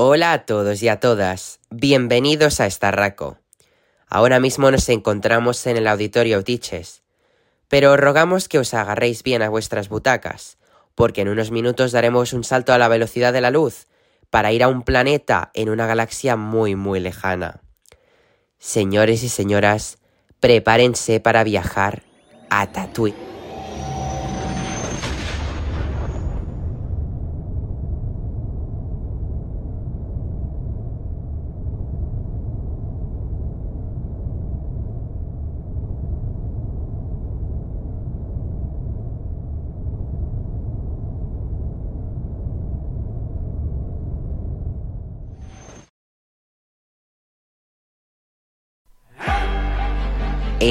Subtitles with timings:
[0.00, 3.38] Hola a todos y a todas, bienvenidos a Estarraco.
[4.06, 7.02] Ahora mismo nos encontramos en el auditorio Tiches,
[7.66, 10.56] pero rogamos que os agarréis bien a vuestras butacas,
[10.94, 13.88] porque en unos minutos daremos un salto a la velocidad de la luz
[14.30, 17.60] para ir a un planeta en una galaxia muy muy lejana.
[18.60, 19.98] Señores y señoras,
[20.38, 22.04] prepárense para viajar
[22.50, 23.37] a Tatooine.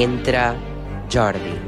[0.00, 0.54] Entra
[1.08, 1.58] Jordi.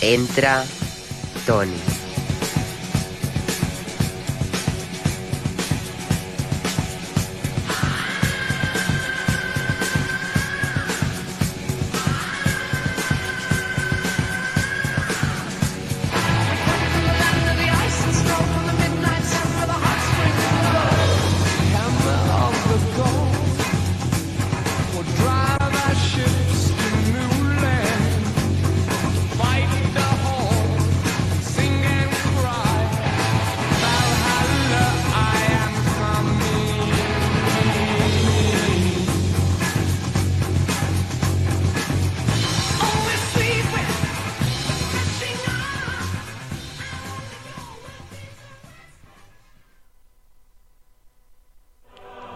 [0.00, 0.83] Entra
[1.46, 1.93] Tony.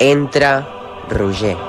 [0.09, 0.65] Entra
[1.11, 1.68] Roger.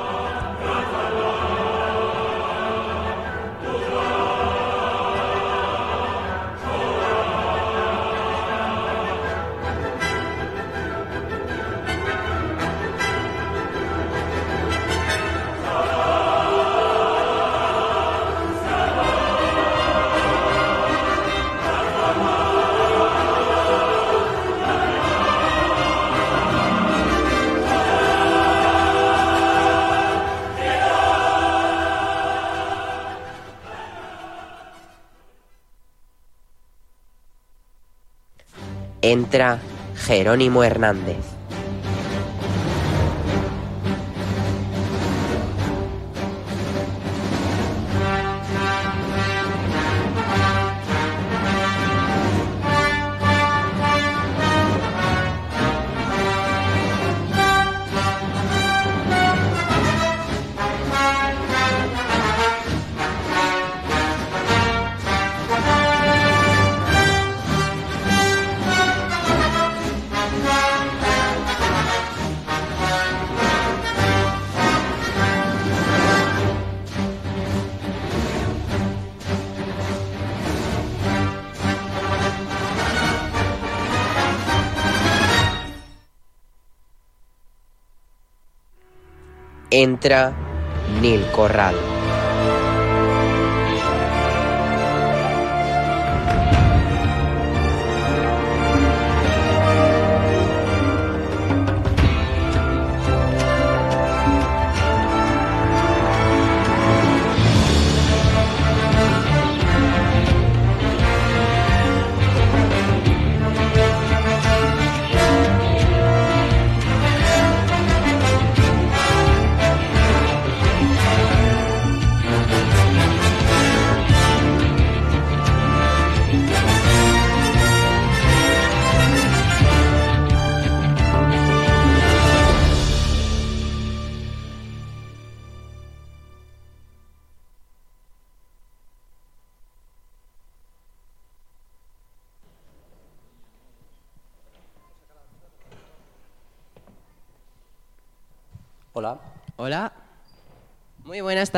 [39.12, 39.59] Entra
[39.96, 41.38] Jerónimo Hernández.
[89.81, 90.35] Entra
[91.01, 91.88] Nil Corral.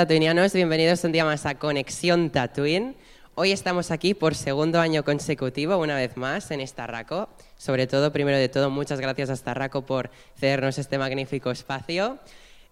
[0.01, 2.95] Tatuinianos, bienvenidos un día más a Conexión Tatooine.
[3.35, 7.29] Hoy estamos aquí por segundo año consecutivo, una vez más, en Estarraco.
[7.55, 12.17] Sobre todo, primero de todo, muchas gracias a Estarraco por cedernos este magnífico espacio.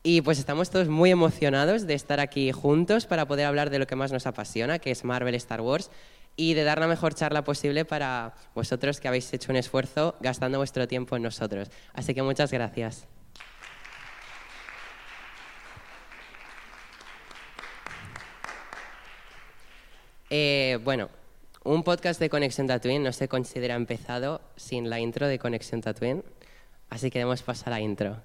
[0.01, 3.85] Y pues estamos todos muy emocionados de estar aquí juntos para poder hablar de lo
[3.85, 5.91] que más nos apasiona, que es Marvel Star Wars,
[6.35, 10.57] y de dar la mejor charla posible para vosotros que habéis hecho un esfuerzo gastando
[10.57, 11.69] vuestro tiempo en nosotros.
[11.93, 13.07] Así que muchas gracias.
[20.29, 21.09] Eh, bueno,
[21.63, 26.23] un podcast de Conexión Tatooine no se considera empezado sin la intro de Conexión Tatooine,
[26.89, 28.17] así que debemos pasar a la intro.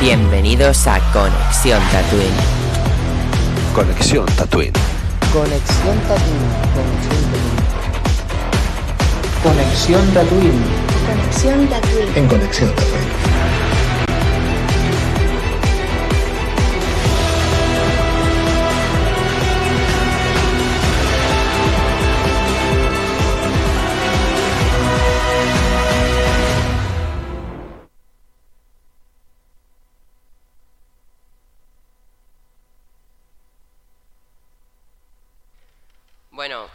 [0.00, 2.60] Bienvenidos a Conexión Tatooine.
[3.74, 4.72] Conexión Tatooine.
[5.32, 6.40] Conexión Tatooine.
[6.72, 7.60] Conexión Tatooine.
[9.42, 10.89] Conexión Tatooine.
[12.14, 13.19] En Conexión Tatooine.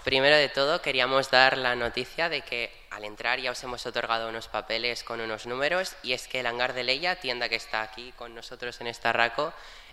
[0.06, 4.30] Primero de todo, queríamos dar la noticia de que al entrar ya os hemos otorgado
[4.30, 7.81] unos papeles con unos números y es que el hangar de Leia, tienda que está
[7.81, 9.52] aquí con nosotros en esta raco,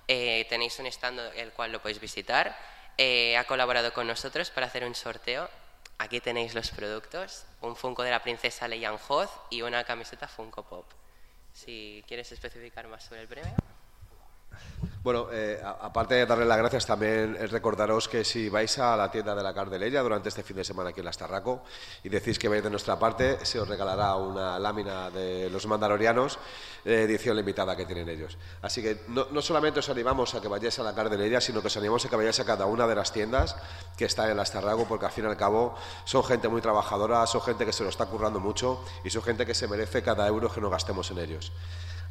[0.09, 2.55] eh, tenéis un stand el cual lo podéis visitar.
[2.99, 5.49] Eh, ha colaborado con nosotros para hacer un sorteo.
[5.97, 10.62] Aquí tenéis los productos, un Funko de la princesa Leia Hoth y una camiseta Funko
[10.62, 10.85] Pop.
[11.55, 13.56] Si quieres especificar más sobre el premio.
[15.02, 19.34] Bueno, eh, aparte de darle las gracias, también recordaros que si vais a la tienda
[19.34, 21.64] de la Cardelella durante este fin de semana aquí en Las Tarraco
[22.04, 26.38] y decís que vais de nuestra parte, se os regalará una lámina de los mandalorianos,
[26.84, 28.38] eh, edición limitada que tienen ellos.
[28.60, 31.76] Así que no, solamente os animamos a que vayáis a la Cardelella, sino que os
[31.76, 33.56] animamos a que vayáis a cada una de las tiendas
[33.96, 37.26] que están en Las Tarraco, porque al fin y al cabo son gente muy trabajadora,
[37.26, 40.28] son gente que se lo está currando mucho y son gente que se merece cada
[40.28, 41.50] euro que nos gastemos en ellos.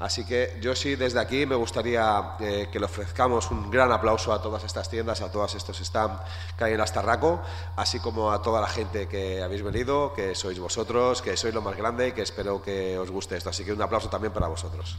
[0.01, 4.33] Así que yo sí, desde aquí me gustaría eh, que le ofrezcamos un gran aplauso
[4.33, 6.19] a todas estas tiendas, a todos estos stands
[6.57, 7.39] que hay en Astarraco,
[7.75, 11.62] así como a toda la gente que habéis venido, que sois vosotros, que sois lo
[11.62, 13.51] más grande y que espero que os guste esto.
[13.51, 14.98] Así que un aplauso también para vosotros.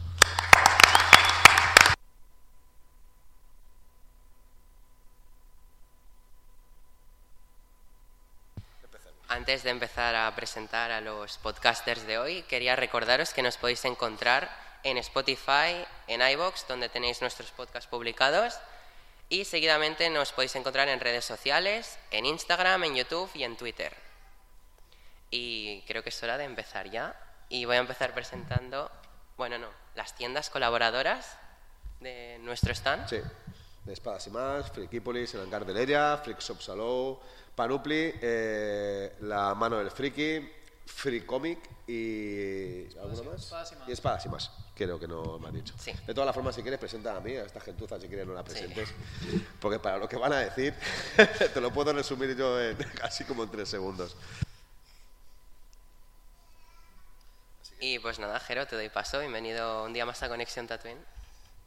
[9.27, 13.83] Antes de empezar a presentar a los podcasters de hoy, quería recordaros que nos podéis
[13.83, 18.59] encontrar en Spotify, en iBox, donde tenéis nuestros podcasts publicados.
[19.29, 23.93] Y seguidamente nos podéis encontrar en redes sociales, en Instagram, en YouTube y en Twitter.
[25.31, 27.15] Y creo que es hora de empezar ya.
[27.49, 28.91] Y voy a empezar presentando,
[29.37, 31.37] bueno, no, las tiendas colaboradoras
[31.99, 33.07] de nuestro stand.
[33.07, 33.21] Sí,
[33.85, 37.19] de Espadas y Más, Frikipolis, El Hangar de Leia, Freak Shop Salou,
[37.55, 40.49] Panupli, eh, La Mano del Friki,
[40.85, 42.85] Free Comic y.
[42.97, 43.73] ¿Alguna más?
[43.87, 44.51] y Espadas y más.
[44.75, 45.75] Creo que no me han dicho.
[46.07, 48.33] De todas las formas, si quieres, presenta a mí, a esta gentuza, si quieres, no
[48.33, 48.89] la presentes.
[49.59, 50.73] Porque para lo que van a decir,
[51.53, 54.15] te lo puedo resumir yo en casi como en tres segundos.
[57.79, 59.19] Y pues nada, Jero, te doy paso.
[59.19, 61.03] Bienvenido un día más a Conexión Tatooine.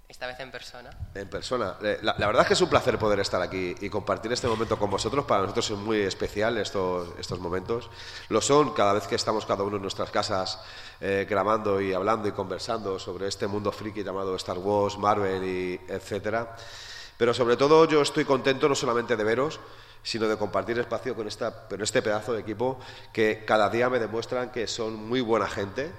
[0.08, 0.90] Esta vez en persona.
[1.14, 1.76] En persona.
[1.82, 4.78] Eh, la, verdad es que es un placer poder estar aquí y compartir este momento
[4.78, 5.24] con vosotros.
[5.24, 7.90] Para nosotros es muy especial estos, estos momentos.
[8.28, 10.60] Lo son cada vez que estamos cada uno en nuestras casas
[11.00, 15.80] eh, grabando y hablando y conversando sobre este mundo friki llamado Star Wars, Marvel y
[15.88, 16.54] etcétera.
[17.18, 19.58] Pero sobre todo yo estoy contento no solamente de veros,
[20.04, 22.78] sino de compartir espacio con, esta, con este pedazo de equipo
[23.12, 25.90] que cada día me demuestran que son muy buena gente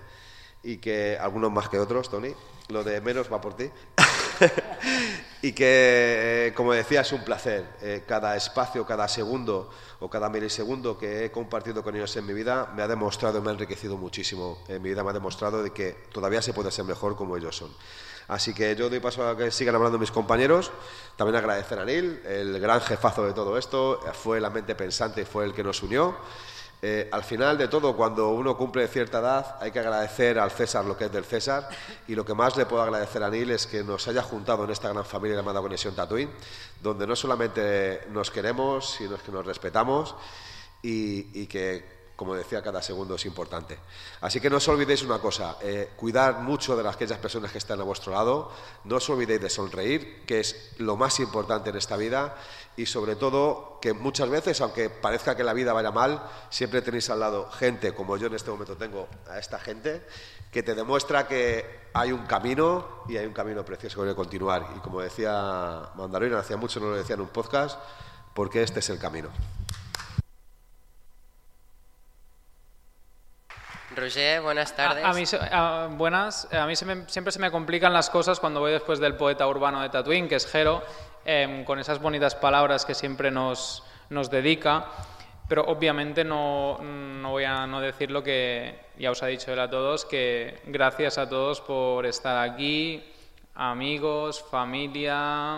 [0.64, 2.34] y que algunos más que otros, Tony,
[2.70, 3.70] lo de menos va por ti.
[5.42, 7.66] y que, eh, como decía, es un placer.
[7.82, 12.34] Eh, cada espacio, cada segundo o cada milisegundo que he compartido con ellos en mi
[12.34, 14.64] vida me ha demostrado, me ha enriquecido muchísimo.
[14.68, 17.56] En mi vida me ha demostrado de que todavía se puede ser mejor como ellos
[17.56, 17.72] son.
[18.28, 20.72] Así que yo doy paso a que sigan hablando mis compañeros.
[21.16, 24.02] También agradecer a Neil, el gran jefazo de todo esto.
[24.14, 26.18] Fue la mente pensante, fue el que nos unió.
[26.82, 30.86] Eh, al final de todo, cuando uno cumple cierta edad, hay que agradecer al César
[30.86, 31.68] lo que es del César
[32.08, 34.70] y lo que más le puedo agradecer a Neil es que nos haya juntado en
[34.70, 36.30] esta gran familia llamada Conexión Tatooine,
[36.82, 40.16] donde no solamente nos queremos, sino que nos respetamos
[40.84, 43.78] y que como decía, cada segundo es importante.
[44.22, 47.80] Así que no os olvidéis una cosa, eh, cuidar mucho de aquellas personas que están
[47.80, 48.52] a vuestro lado,
[48.86, 52.36] no os olvidéis de sonreír, que es lo más importante en esta vida,
[52.76, 57.08] y sobre todo que muchas veces, aunque parezca que la vida vaya mal, siempre tenéis
[57.12, 60.02] al lado gente, como yo en este momento tengo a esta gente,
[60.52, 64.74] que te demuestra que hay un camino y hay un camino precioso que continuar.
[64.76, 67.80] Y como decía Mandarina, hacía mucho no lo decía en un podcast,
[68.34, 69.30] porque este es el camino.
[73.98, 75.04] Roger, buenas tardes.
[75.04, 76.48] A, a mí, a- buenas.
[76.54, 79.48] A mí se me- siempre se me complican las cosas cuando voy después del poeta
[79.48, 80.84] urbano de Tatooine, que es Jero,
[81.26, 84.86] em, con esas bonitas palabras que siempre nos, nos dedica.
[85.50, 89.60] Pero obviamente no, no voy a no decir lo que ya os ha dicho él
[89.60, 93.04] a todos, que gracias a todos por estar aquí,
[93.58, 95.58] amigos, familia,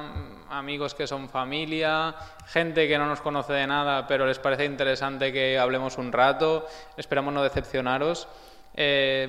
[0.50, 2.16] amigos que son familia,
[2.48, 6.66] gente que no nos conoce de nada, pero les parece interesante que hablemos un rato.
[6.96, 8.28] Esperamos no decepcionaros.
[8.74, 9.28] Eh,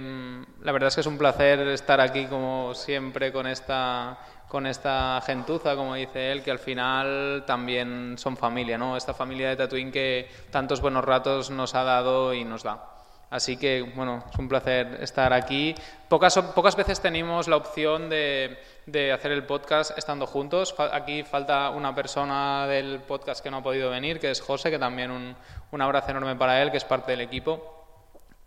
[0.62, 5.22] la verdad es que es un placer estar aquí como siempre con esta con esta
[5.24, 8.96] gentuza, como dice él, que al final también son familia, ¿no?
[8.96, 12.99] Esta familia de Tatooine que tantos buenos ratos nos ha dado y nos da.
[13.30, 15.74] Así que, bueno, es un placer estar aquí.
[16.08, 20.74] Pocas, pocas veces tenemos la opción de, de hacer el podcast estando juntos.
[20.92, 24.80] Aquí falta una persona del podcast que no ha podido venir, que es José, que
[24.80, 25.36] también un,
[25.70, 27.76] un abrazo enorme para él, que es parte del equipo.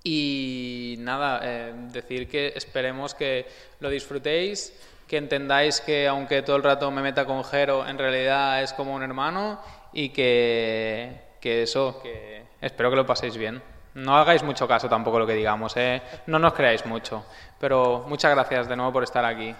[0.03, 3.47] Y nada, eh, decir que esperemos que
[3.79, 8.61] lo disfrutéis, que entendáis que aunque todo el rato me meta con Jero, en realidad
[8.61, 9.61] es como un hermano
[9.93, 13.61] y que, que eso, que espero que lo paséis bien.
[13.95, 16.01] No hagáis mucho caso tampoco lo que digamos, ¿eh?
[16.27, 17.25] no nos creáis mucho,
[17.59, 19.55] pero muchas gracias de nuevo por estar aquí.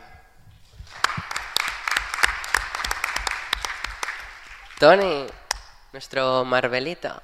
[4.79, 5.27] Tony,
[5.91, 7.21] nuestro Marvelito.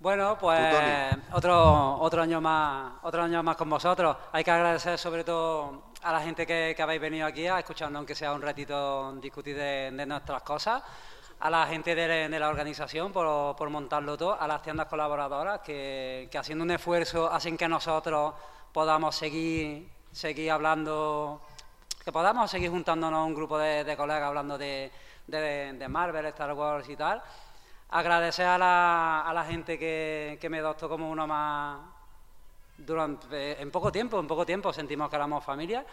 [0.00, 4.16] Bueno, pues otro, otro año más, otro año más con vosotros.
[4.32, 7.98] Hay que agradecer sobre todo a la gente que, que habéis venido aquí a escucharnos,
[7.98, 10.82] aunque sea un ratito, discutir de, de nuestras cosas.
[11.40, 16.28] A la gente de, la organización por, por montarlo todo, a las tiendas colaboradoras que,
[16.30, 18.34] que haciendo un esfuerzo hacen que nosotros
[18.72, 21.40] podamos seguir, seguir hablando,
[22.04, 24.92] que podamos seguir juntándonos un grupo de, de colegas hablando de,
[25.26, 27.22] de, de Marvel, Star Wars y tal.
[27.88, 31.80] Agradecer a la, a la gente que, que me adoptó como uno más
[32.76, 35.84] durante en poco tiempo, en poco tiempo sentimos que éramos familia.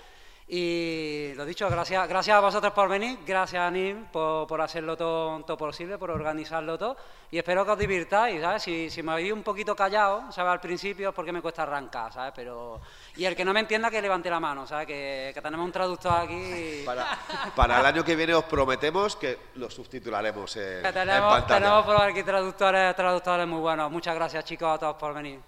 [0.49, 4.95] Y lo dicho, gracias, gracias a vosotros por venir, gracias a Nim por, por hacerlo
[4.95, 6.95] todo, todo posible, por organizarlo todo.
[7.29, 8.63] Y espero que os divirtáis, ¿sabes?
[8.63, 10.53] Si, si me habéis un poquito callado, ¿sabes?
[10.53, 12.31] Al principio es porque me cuesta arrancar, ¿sabes?
[12.33, 12.79] Pero...
[13.17, 14.87] Y el que no me entienda que levante la mano, ¿sabes?
[14.87, 16.83] Que, que tenemos un traductor aquí.
[16.85, 17.05] Para,
[17.53, 21.59] para el año que viene os prometemos que lo subtitularemos en, Que en tenemos, pantalla.
[21.59, 23.91] tenemos por aquí traductores, traductores muy buenos.
[23.91, 25.41] Muchas gracias, chicos, a todos por venir.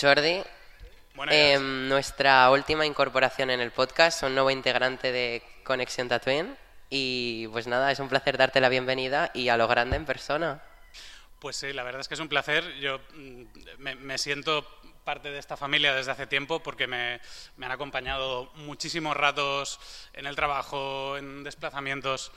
[0.00, 0.42] Jordi,
[1.28, 6.56] Em, nuestra última incorporación en el podcast, un nuevo integrante de Conexión Tatooine.
[6.88, 10.62] Y pues nada, es un placer darte la bienvenida y a lo grande en persona.
[11.38, 12.64] Pues sí, la verdad es que es un placer.
[12.80, 13.42] Yo mm,
[13.78, 14.66] me, me siento
[15.04, 17.20] parte de esta familia desde hace tiempo porque me,
[17.56, 19.80] me han acompañado muchísimos ratos
[20.12, 22.32] en el trabajo, en desplazamientos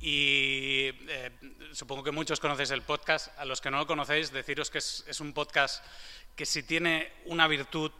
[0.00, 1.30] y eh,
[1.72, 3.28] supongo que muchos conocéis el podcast.
[3.38, 5.84] A los que no lo conocéis, deciros que es, es un podcast
[6.36, 7.90] que si tiene una virtud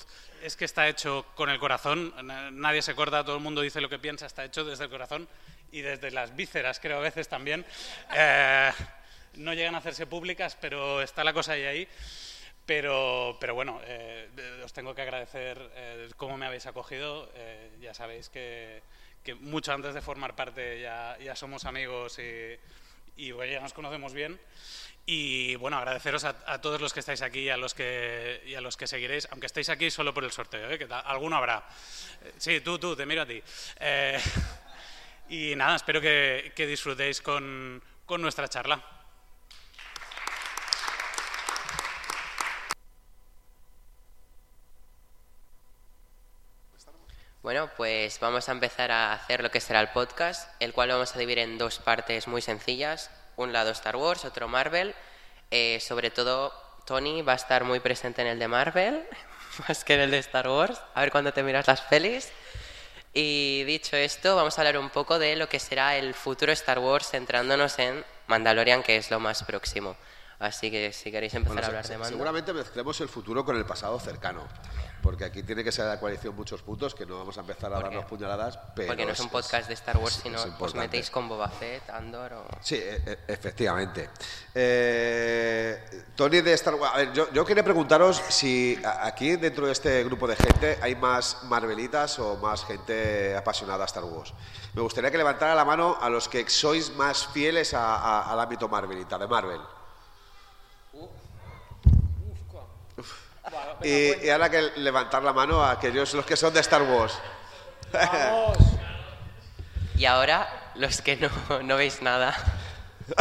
[0.43, 2.15] es que está hecho con el corazón.
[2.25, 4.91] Na- Nadie se corta, todo el mundo dice lo que piensa, está hecho desde el
[4.91, 5.29] corazón
[5.73, 7.67] y desde las vísceras, creo a veces también.
[8.15, 8.71] Eh,
[9.35, 11.89] no llegan a hacerse públicas, pero está la cosa ahí ahí.
[12.65, 14.29] Pero, pero bueno, eh,
[14.63, 17.33] os tengo que agradecer eh, cómo me habéis acogido.
[17.35, 18.83] Eh, ya sabéis que,
[19.29, 24.41] que mucho antes de formar parte ya, somos amigos y, ya nos conocemos bien.
[25.05, 28.63] Y bueno, agradeceros a, todos los que estáis aquí y a los que, y a
[28.63, 30.79] los que seguiréis, aunque estéis aquí solo por el sorteo, ¿eh?
[30.79, 31.63] que alguno habrá.
[32.23, 33.43] Eh, Sí, tú, tú, te miro a ti.
[33.81, 34.19] Eh,
[35.29, 38.83] y nada, espero que, que disfrutéis con, con nuestra charla.
[47.41, 51.15] Bueno, pues vamos a empezar a hacer lo que será el podcast, el cual vamos
[51.15, 53.11] a dividir en dos partes muy sencillas.
[53.37, 54.93] Un lado Star Wars, otro Marvel.
[55.53, 56.53] Eh, sobre todo,
[56.85, 59.07] Tony va a estar muy presente en el de Marvel,
[59.69, 60.81] más que en el de Star Wars.
[60.95, 62.29] A ver cuándo te miras las pelis.
[63.15, 66.81] Y dicho esto, vamos a hablar un poco de lo que será el futuro Star
[66.81, 69.97] Wars, centrándonos en Mandalorian, que es lo más próximo.
[70.41, 72.09] Así que si queréis empezar Bueno, a hablar de Mando.
[72.11, 74.47] seguramente mezclemos el futuro con el pasado cercano.
[75.03, 77.81] Porque aquí tiene que ser la coalición muchos puntos, que no vamos a empezar a
[77.81, 78.59] darnos puñaladas.
[78.75, 81.29] Pero Porque no es un podcast de Star Wars, es- sino es os metéis con
[81.29, 82.47] Boba Fett, Andor o...
[82.61, 84.11] Sí, e- e- efectivamente.
[84.55, 86.93] Eh, Tony de Star Wars.
[86.95, 90.95] A ver, yo, yo quería preguntaros si aquí dentro de este grupo de gente hay
[90.95, 94.35] más Marvelitas o más gente apasionada a Star Wars.
[94.75, 98.39] Me gustaría que levantara la mano a los que sois más fieles a- a- al
[98.41, 99.61] ámbito Marvelita, de Marvel.
[103.83, 107.19] Y, y ahora que levantar la mano a aquellos los que son de Star Wars.
[109.97, 111.31] Y ahora, los que no,
[111.63, 112.35] no veis nada.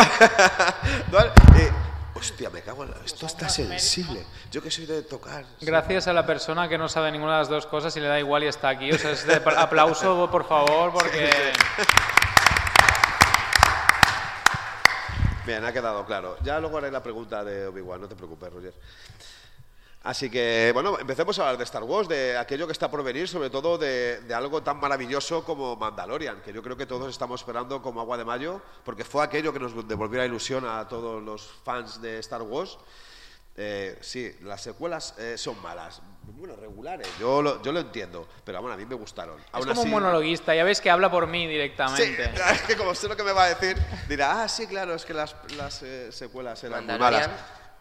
[1.12, 1.74] Host-
[2.13, 2.98] hostia, me cago en la...
[3.05, 4.25] Esto está sensible.
[4.51, 5.46] Yo que soy de tocar.
[5.62, 8.19] Gracias a la persona que no sabe ninguna de las dos cosas y le da
[8.19, 8.91] igual y está aquí.
[8.91, 11.29] O sea, es de aplauso, por favor, porque...
[15.46, 16.38] Bien, ha quedado claro.
[16.43, 18.74] Ya luego haré la pregunta de Obi-Wan, no te preocupes, Roger.
[20.08, 23.28] Así que, bueno, empecemos a hablar de Star Wars, de aquello que está por venir,
[23.28, 27.42] sobre todo de, de, algo tan maravilloso como Mandalorian, que yo creo que todos estamos
[27.42, 31.22] esperando como agua de mayo, porque fue aquello que nos devolvió la ilusión a todos
[31.22, 32.78] los fans de Star Wars.
[33.58, 38.62] Eh, sí, las secuelas eh, son malas, bueno, regulares, yo lo, yo lo entiendo, pero
[38.62, 39.38] bueno, a mí me gustaron.
[39.38, 42.32] Es Aún como así- un monologuista, ya veis que habla por mí Sí, directamente.
[42.54, 43.76] es que como sé lo que me va a decir,
[44.08, 47.30] dirá, ah, sí, claro, es que las, las eh, secuelas eran muy malas.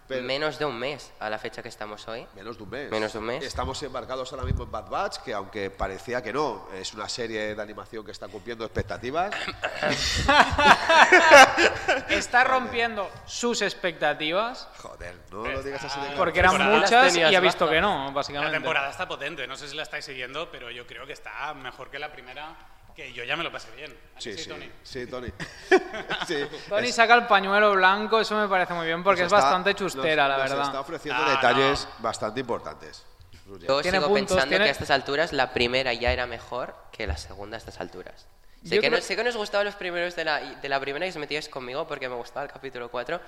[0.08, 2.26] Pero- menos de un mes a la fecha que estamos hoy.
[2.34, 2.90] Menos de un mes.
[2.90, 3.44] Menos de un mes.
[3.44, 7.54] Estamos embarcados ahora mismo en Bad Batch, que aunque parecía que no, es una serie
[7.54, 9.34] de animación que está cumpliendo expectativas.
[12.08, 16.18] Está rompiendo sus expectativas Joder, no lo digas así de claro.
[16.18, 18.56] porque eran muchas y ha visto que no, La básicamente.
[18.56, 21.90] temporada está potente, no sé si la estáis siguiendo, pero yo creo que está mejor
[21.90, 22.54] que la primera,
[22.96, 23.92] que yo ya me lo pasé bien.
[24.14, 24.70] ¿A que Sí, sí, Tony?
[24.82, 25.28] sí, Tony.
[26.26, 26.36] sí,
[26.68, 29.74] Tony saca el pañuelo blanco, eso me parece muy bien porque nos es está- bastante
[29.74, 30.66] chustera, nos- la nos verdad.
[30.66, 32.02] está ofreciendo Ah, detalles no.
[32.02, 33.04] bastante importantes.
[33.46, 36.74] Yo Tiene sigo puntos, pensando tiene- que a estas alturas la primera ya era mejor
[36.90, 38.26] que la segunda a estas alturas.
[38.64, 41.06] Sé que, creo- no, sé que nos gustaban los primeros de la, de la primera
[41.06, 43.20] y os metíais conmigo porque me gustaba el capítulo 4,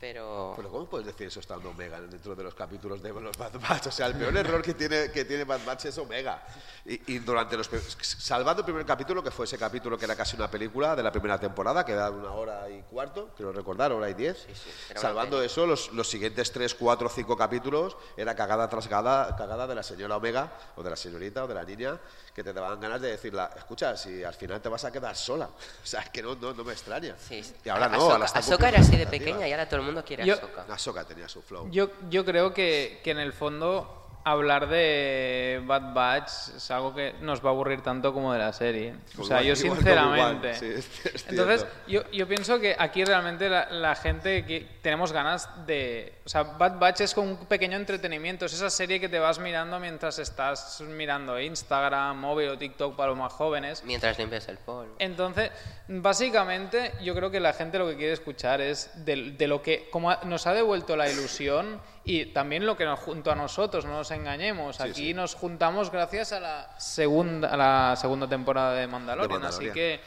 [0.00, 0.54] pero...
[0.56, 3.88] Pero ¿cómo puedes decir eso estando Omega dentro de los capítulos de los Bad Batch?
[3.88, 6.42] O sea, el peor error que tiene, que tiene Bad Batch es Omega.
[6.86, 7.68] Y, y durante los...
[8.00, 11.12] Salvando el primer capítulo, que fue ese capítulo que era casi una película de la
[11.12, 14.38] primera temporada, que era una hora y cuarto, quiero recordar, hora y diez.
[14.38, 15.46] sí, una Salvando peli.
[15.46, 19.82] eso, los, los siguientes tres, cuatro, cinco capítulos era cagada tras cagada, cagada de la
[19.82, 22.00] señora Omega, o de la señorita, o de la niña,
[22.34, 25.48] que te daban ganas de decirla, escucha, si al final te vas a quedar sola.
[25.82, 27.16] O sea, es que no, no, no me extraña.
[27.18, 27.42] Sí.
[27.64, 29.86] Y ahora no, Ahsoka- ahora está Ahsoka era así de pequeña y ahora todo el
[29.86, 30.66] mundo quiere Yo- a Ahsoka.
[30.74, 31.68] Ahsoka tenía su flow.
[31.70, 37.14] Yo, yo creo que, que en el fondo hablar de Bad Batch es algo que
[37.20, 38.94] nos va a aburrir tanto como de la serie.
[39.12, 40.48] O Como sea, igual- yo sinceramente.
[40.50, 44.66] Obi-Wan, sí, es- es Entonces, yo, yo pienso que aquí realmente la, la gente que
[44.82, 46.14] tenemos ganas de...
[46.24, 48.44] O sea, Bad Batch es como un pequeño entretenimiento.
[48.46, 53.08] Es esa serie que te vas mirando mientras estás mirando Instagram, móvil o TikTok para
[53.10, 53.82] los más jóvenes.
[53.84, 54.94] Mientras limpias el polvo.
[54.98, 55.50] Entonces,
[55.88, 59.88] básicamente, yo creo que la gente lo que quiere escuchar es de, de lo que,
[59.90, 63.92] como nos ha devuelto la ilusión y también lo que nos junto a nosotros, no
[63.92, 64.80] nos engañemos.
[64.80, 65.14] Aquí sí.
[65.14, 70.00] nos juntamos gracias a la segunda, a la segunda temporada de Mandalorian, De así que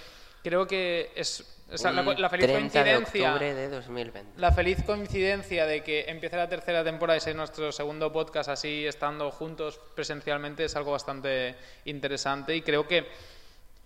[0.43, 3.29] creo que es o sea, la, feliz 30 de coincidencia.
[3.29, 4.39] octubre de 2020.
[4.39, 8.85] La feliz coincidencia de que empiece la tercera temporada y sea nuestro segundo podcast así,
[8.85, 13.07] estando juntos presencialmente, es algo bastante interesante y creo que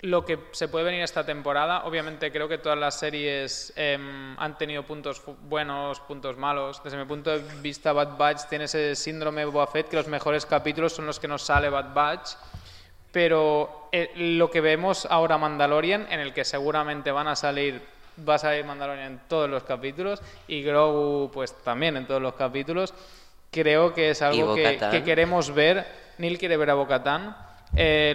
[0.02, 4.58] lo que se puede venir esta temporada, obviamente creo que todas las series em, han
[4.58, 6.82] tenido puntos buenos, puntos malos.
[6.84, 10.08] Desde mi punto de vista, Bad Batch tiene ese síndrome de Boba Fett, que los
[10.08, 12.36] mejores capítulos son los que nos sale Bad Batch
[13.18, 17.82] pero eh, lo que vemos ahora Mandalorian, en el que seguramente van a salir,
[18.28, 22.36] va a salir Mandalorian en todos los capítulos y Grogu pues también en todos los
[22.36, 22.94] capítulos,
[23.50, 25.86] creo que es algo que queremos ver.
[26.20, 27.36] Neil quiere ver a Bocatán,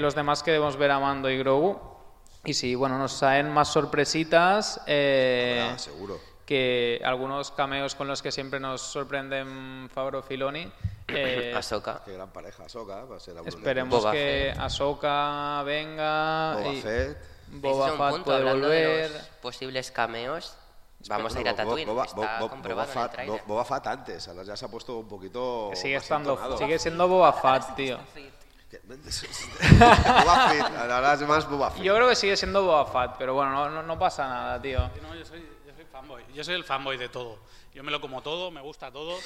[0.01, 1.79] los demás queremos ver a Mando y Grogu.
[2.45, 4.81] Y sí, bueno, nos salen más sorpresitas.
[4.87, 6.19] eh, Ah, seguro.
[6.45, 10.71] que algunos cameos con los que siempre nos sorprenden Fabro Filoni.
[11.09, 12.03] eh, Ahsoka.
[12.05, 13.05] Qué gran pareja, Ahsoka.
[13.05, 14.61] Va a ser Esperemos Boba que Fett.
[14.61, 16.55] Ahsoka venga.
[16.57, 17.19] Boba y Fett.
[17.49, 19.11] Boba Fett punto, puede hablando de volver.
[19.13, 20.57] los posibles cameos.
[21.09, 23.43] Vamos a ir a Tatooine, Boba, está Boba- Boba- Boba en el Fett- tráiler.
[23.47, 25.69] Boba Fett antes, ahora ya se ha puesto un poquito.
[25.71, 27.99] Que sigue estando, sigue siendo Boba Fett, tío.
[28.81, 31.83] Boba Fett, ahora es más Boba Fett.
[31.83, 34.91] Yo creo que sigue siendo Boba Fett, pero bueno, no, no, no pasa nada, tío.
[35.03, 36.25] No, yo soy, yo soy fanboy.
[36.35, 37.39] Yo soy el fanboy de todo.
[37.75, 39.19] Yo me lo como todo, me gusta todo.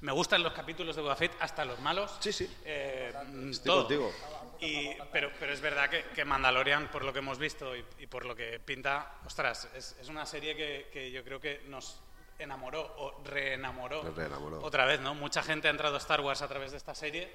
[0.00, 2.16] Me gustan los capítulos de Boba Fett, hasta los malos.
[2.20, 2.48] Sí, sí.
[2.64, 3.12] Eh,
[3.50, 3.78] Estoy todo.
[3.80, 4.12] contigo.
[4.60, 8.06] Y, pero, pero es verdad que, que Mandalorian, por lo que hemos visto y, y
[8.06, 12.00] por lo que pinta, ostras, es, es una serie que, que yo creo que nos
[12.38, 14.60] enamoró o reenamoró, reenamoró.
[14.62, 15.14] otra vez, ¿no?
[15.14, 17.32] Mucha gente ha entrado a Star Wars a través de esta serie.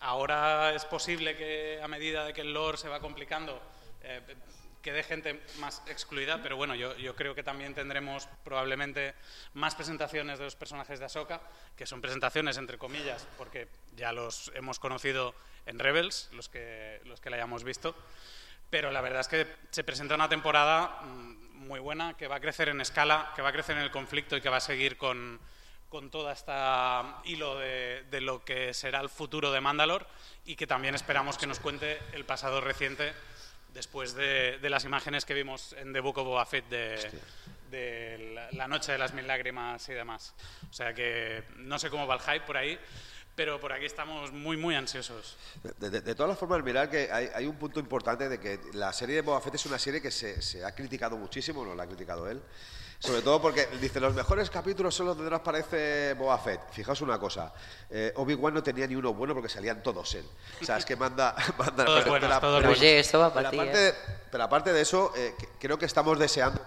[0.00, 3.60] Ahora es posible que a medida de que el lore se va complicando,
[4.02, 4.20] eh,
[4.84, 9.14] quede gente más excluida, pero bueno, yo, yo creo que también tendremos probablemente
[9.54, 11.40] más presentaciones de los personajes de Ahsoka,
[11.74, 17.22] que son presentaciones entre comillas, porque ya los hemos conocido en Rebels, los que, los
[17.22, 17.96] que la hayamos visto,
[18.68, 22.40] pero la verdad es que se presenta una temporada mm, muy buena, que va a
[22.40, 24.98] crecer en escala, que va a crecer en el conflicto y que va a seguir
[24.98, 25.40] con,
[25.94, 30.04] con toda esta hilo de, de lo que será el futuro de Mandalor
[30.44, 33.12] y que también esperamos que nos cuente el pasado reciente
[33.72, 37.12] después de, de las imágenes que vimos en The Book of Boba Fett de,
[37.70, 40.34] de la, la Noche de las Mil Lágrimas y demás.
[40.68, 42.76] O sea que no sé cómo va el hype por ahí,
[43.36, 45.36] pero por aquí estamos muy, muy ansiosos.
[45.78, 48.58] De, de- de todas las formas, mirar que hay, hay un punto importante de que
[48.72, 51.72] la serie de Boba Fett es una serie que se, se ha criticado muchísimo, no
[51.76, 52.42] la ha criticado él.
[53.04, 56.60] Sobre todo porque dice, los mejores capítulos son los donde nos aparece Boba Fett.
[56.72, 57.52] Fijaos una cosa,
[57.90, 60.24] eh, Obi-Wan no tenía ni uno bueno porque salían todos él.
[60.62, 61.34] O sea, es que manda...
[61.58, 62.78] manda Todos buenos, todos pero- buenos.
[62.78, 63.94] Oye, esto va pero para ti, aparte, ¿eh?
[64.30, 66.60] pero aparte de eso, eh, que- creo que estamos deseando...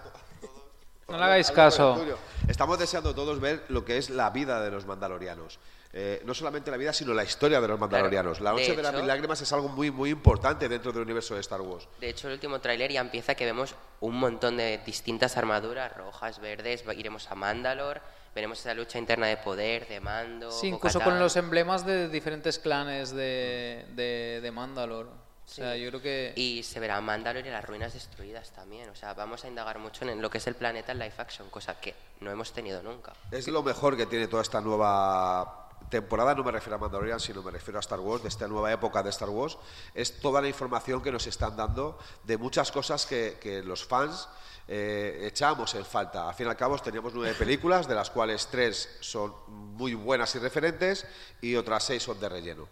[1.08, 2.04] No le hagáis caso.
[2.48, 5.58] Estamos deseando todos ver lo que es la vida de los mandalorianos.
[5.92, 8.40] Eh, no solamente la vida, sino la historia de los mandalorianos.
[8.40, 11.02] la de noche de, las hecho- mil lágrimas es algo muy, muy importante dentro del
[11.02, 11.88] universo de Star Wars.
[12.00, 16.40] De hecho, el último tráiler ya empieza que vemos un montón de distintas armaduras, rojas,
[16.40, 18.02] verdes, iremos a Mandalor,
[18.34, 20.50] veremos esa lucha interna de poder, de mando...
[20.52, 25.06] Sí, incluso con los emblemas de diferentes clanes de, de, de Mandalor.
[25.06, 26.32] O sea, yo creo que...
[26.36, 28.90] Y se verá Mandalor y las ruinas destruidas también.
[28.90, 31.48] O sea, vamos a indagar mucho en lo que es el planeta en live action,
[31.48, 33.14] cosa que no hemos tenido nunca.
[33.30, 37.42] Es lo mejor que tiene toda esta nueva temporada, no me refiero a Mandalorian, sino
[37.42, 39.58] me refiero a Star Wars, de esta nueva época de Star Wars,
[39.94, 44.28] es toda la información que nos están dando de muchas cosas que, que los fans
[44.70, 46.28] eh, echamos en falta.
[46.28, 50.34] Al fin y al cabo teníamos nueve películas, de las cuales tres son muy buenas
[50.34, 51.06] y referentes
[51.40, 52.68] y otras seis son de relleno.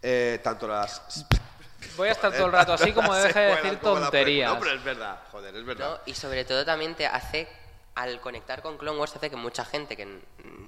[0.00, 1.26] Eh, tanto las...
[1.96, 4.54] Voy a estar todo el rato así como deje de decir tonterías.
[4.54, 5.90] No, pero es verdad, joder, es verdad.
[5.90, 6.00] ¿no?
[6.06, 7.48] Y sobre todo también te hace,
[7.94, 10.06] al conectar con Clone Wars, hace que mucha gente que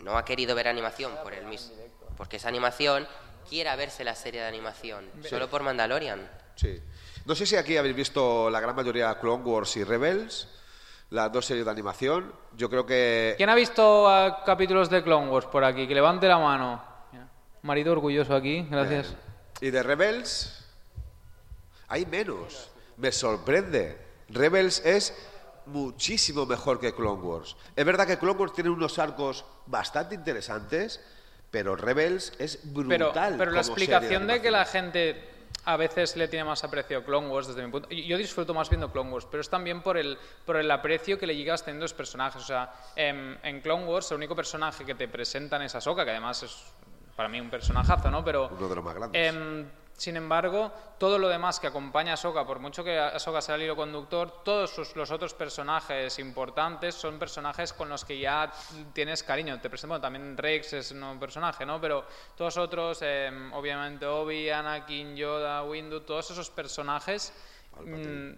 [0.02, 1.74] no ha querido ver animación por el mismo,
[2.16, 3.06] porque es animación,
[3.48, 6.28] quiera verse la serie de animación, solo por Mandalorian.
[6.56, 6.80] Sí.
[7.24, 10.48] No sé si aquí habéis visto la gran mayoría Clone Wars y Rebels,
[11.11, 12.32] las dos series de animación.
[12.56, 15.87] Yo creo que ¿Quién ha visto ah, capítulos de Clone Wars por aquí?
[15.87, 16.92] Que levante la mano.
[17.62, 19.14] Marido orgulloso aquí, gracias.
[19.61, 20.64] y de Rebels
[21.87, 22.70] hay menos.
[22.96, 23.98] Me sorprende.
[24.30, 25.14] Rebels es
[25.66, 27.57] muchísimo mejor que Clone Wars.
[27.77, 31.01] Es verdad que Clone Wars tiene unos arcos bastante interesantes,
[31.51, 33.37] pero Rebels es brutal.
[33.38, 35.29] pero la explicación de que la gente
[35.64, 38.68] a veces le tiene más aprecio a Clone Wars desde mi punto yo disfruto más
[38.68, 41.85] viendo Clone Wars pero es también por el por el aprecio que le llegas teniendo
[41.85, 45.62] a los personajes o sea en, en Clone Wars el único personaje que te presentan
[45.62, 46.57] es Ahsoka que además es
[47.14, 49.35] para mí un personajazo no pero Uno de los más grandes.
[49.35, 53.55] Em, sin embargo, todo lo demás que acompaña a Ahsoka, por mucho que Ahsoka sea
[53.57, 58.50] el hilo conductor, todos sus- los otros personajes importantes son personajes con los que ya
[58.92, 59.61] tienes cariño.
[59.61, 61.81] Te presento, también Rex es un personaje, ¿no?
[61.81, 62.05] Pero
[62.37, 67.33] todos otros, em, obviamente Obi, Anakin, Yoda, Windu, todos esos personajes...
[67.80, 68.32] mm,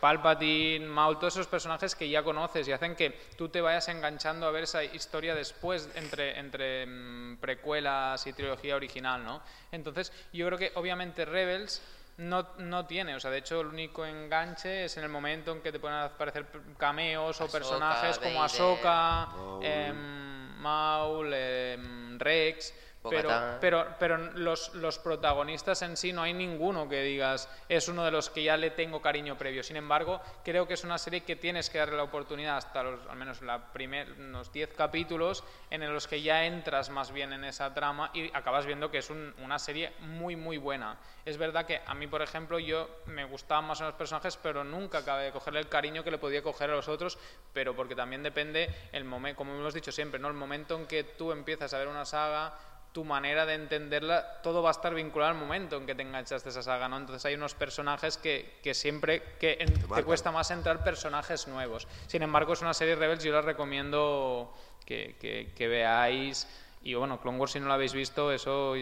[0.00, 4.46] Palpatine, Maul, todos esos personajes que ya conoces y hacen que tú te vayas enganchando
[4.46, 9.42] a ver esa historia después entre, entre mm, precuelas y trilogía original, ¿no?
[9.72, 11.82] Entonces, yo creo que obviamente Rebels
[12.18, 15.60] no, no tiene, o sea, de hecho el único enganche es en el momento en
[15.60, 16.46] que te pueden aparecer
[16.76, 19.28] cameos o personajes como Vader, Ahsoka,
[19.62, 22.74] em, Maul, em, Rex,
[23.10, 23.28] pero,
[23.60, 28.10] pero, pero los, los protagonistas en sí no hay ninguno que digas es uno de
[28.10, 29.62] los que ya le tengo cariño previo.
[29.62, 33.00] Sin embargo, creo que es una serie que tienes que darle la oportunidad hasta los,
[33.08, 37.44] al menos la primer, unos 10 capítulos en los que ya entras más bien en
[37.44, 40.96] esa trama y acabas viendo que es un- una serie muy, muy buena.
[41.24, 44.98] Es verdad que a mí, por ejemplo, yo me gustaban más los personajes, pero nunca
[44.98, 47.18] acabé de cogerle el cariño que le podía coger a los otros,
[47.52, 50.28] pero porque también depende el momento, como hemos dicho siempre, ¿no?
[50.28, 52.54] el momento en que tú empiezas a ver una saga
[52.92, 56.48] tu manera de entenderla, todo va a estar vinculado al momento en que te enganchaste
[56.48, 56.96] a esa saga, ¿no?
[56.96, 61.86] Entonces hay unos personajes que, que siempre que en- te cuesta más entrar personajes nuevos.
[62.06, 64.52] Sin embargo, es una serie Rebels, yo la recomiendo
[64.84, 66.48] que, que- que veáis.
[66.82, 68.74] Y bueno, Clone Wars, si no la habéis visto, eso...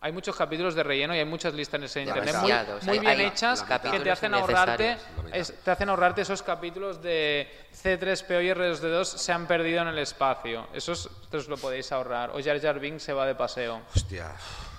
[0.00, 2.82] Hay muchos capítulos de relleno y hay muchas listas en internet muy, Demasiados.
[2.84, 4.98] muy bien hechas que te hacen ahorrarte
[5.32, 9.98] es- te hacen ahorrarte esos capítulos de C3PO y R2D2 se han perdido en el
[9.98, 10.68] espacio.
[10.74, 12.30] Esos os lo podéis ahorrar.
[12.30, 13.82] O Jar Jar Binks se va de paseo.
[13.94, 14.32] Hostia,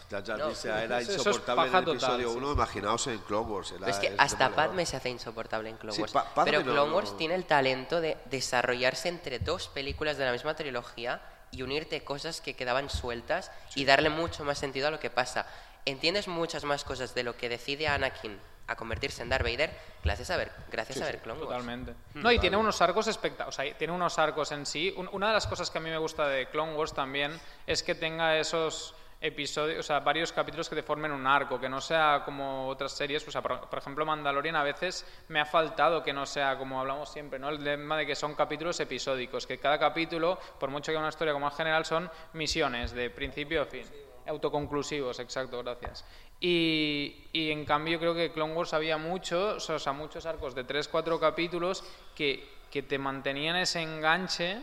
[0.09, 2.53] Jar Jar No, Binks era eso es insoportable en el episodio sí, 1, sí.
[2.53, 3.71] imaginaos en Clone Wars.
[3.77, 4.49] era- es que hasta.
[4.51, 6.13] Padme se hace insoportable en Clone Sí, Wars.
[6.13, 10.17] Pa- Padme pero no- Clone no- Wars tiene el talento de desarrollarse entre dos películas
[10.17, 11.19] de la misma trilogía
[11.51, 15.45] y unirte cosas que quedaban sueltas y darle mucho más sentido a lo que pasa.
[15.85, 19.71] Entiendes muchas más cosas de lo que decide Anakin a convertirse en Darth Vader
[20.03, 21.49] gracias a ver, gracias a ver Clone Wars.
[21.49, 21.93] Totalmente.
[22.15, 23.57] No, y tiene unos arcos espectaculares.
[23.57, 24.93] O sea, tiene unos arcos en sí.
[24.97, 27.81] Un- una de las cosas que a mí me gusta de Clone Wars también es
[27.81, 31.81] que tenga esos episodios, o sea, varios capítulos que te formen un arco, que no
[31.81, 33.27] sea como otras series.
[33.27, 36.79] O sea, por, por ejemplo, Mandalorian a veces me ha faltado que no sea como
[36.79, 37.49] hablamos siempre, ¿no?
[37.49, 41.33] El tema de que son capítulos episódicos, que cada capítulo, por mucho que una historia
[41.33, 43.85] como en general, son misiones de principio a fin.
[44.27, 46.05] Autoconclusivos, exacto, gracias.
[46.39, 50.67] Y, y en cambio creo que Clone Wars había muchos, o sea, muchos arcos de
[50.67, 54.61] 3-4 capítulos que que te mantenían ese enganche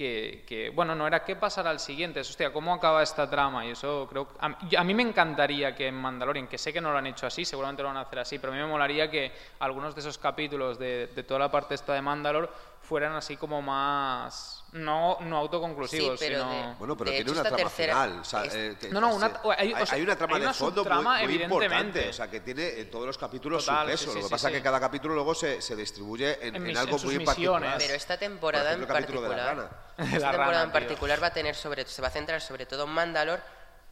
[0.00, 3.66] que, que, bueno, no era qué pasará al siguiente, es, hostia, ¿cómo acaba esta trama?
[3.66, 4.28] Y eso creo...
[4.40, 4.46] A,
[4.78, 7.44] a, mí me encantaría que en Mandalorian, que sé que no lo han hecho así,
[7.44, 10.16] seguramente lo van a hacer así, pero a mí me molaría que algunos de esos
[10.16, 15.36] capítulos de, de toda la parte esta de Mandalor fueran así como más no, no
[15.38, 16.50] autoconclusivos, sí, pero sino...
[16.70, 18.18] de- Bueno, pero de tiene hecho, una esta trama tercera final.
[18.20, 19.26] o sea, es- eh, que- No, no, una-
[19.58, 22.08] hay- o hay, sea, hay una trama hay una de fondo muy, importante.
[22.08, 24.04] O sea, que tiene en todos los capítulos Total, su peso.
[24.04, 24.54] sí, sí, Lo que sí, pasa sí.
[24.54, 27.24] es que cada capítulo luego se, se distribuye en, En en mis- algo en muy
[27.24, 27.74] particular.
[27.78, 29.80] Pero esta temporada ejemplo, en capítulo de la particular, rana.
[29.98, 30.72] Esta la temporada rana, en tío.
[30.72, 33.40] particular va a tener sobre, se va a centrar sobre todo en Mandalor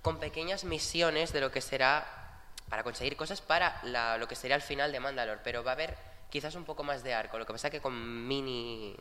[0.02, 2.06] con pequeñas misiones de lo que será
[2.68, 5.74] para conseguir cosas para la- lo que sería el final de Mandalor, pero va a
[5.74, 5.96] haber
[6.30, 8.94] quizás un poco más de arco, lo que pasa que con mini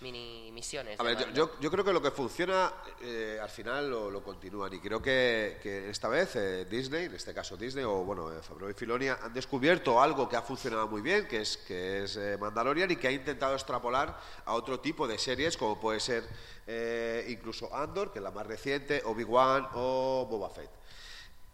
[0.00, 0.98] mini misiones.
[0.98, 4.22] A ver, yo, yo- yo creo que lo que funciona eh, al final lo, lo
[4.22, 8.32] continúan y creo que, que esta vez eh, Disney, en este caso Disney o bueno,
[8.32, 12.04] eh, Favreau y Filonia han descubierto algo que ha funcionado muy bien, que es que
[12.04, 16.00] es eh, Mandalorian y que ha intentado extrapolar a otro tipo de series como puede
[16.00, 16.26] ser
[16.66, 20.70] eh, incluso Andor, que es la más reciente, Obi-Wan o Boba Fett.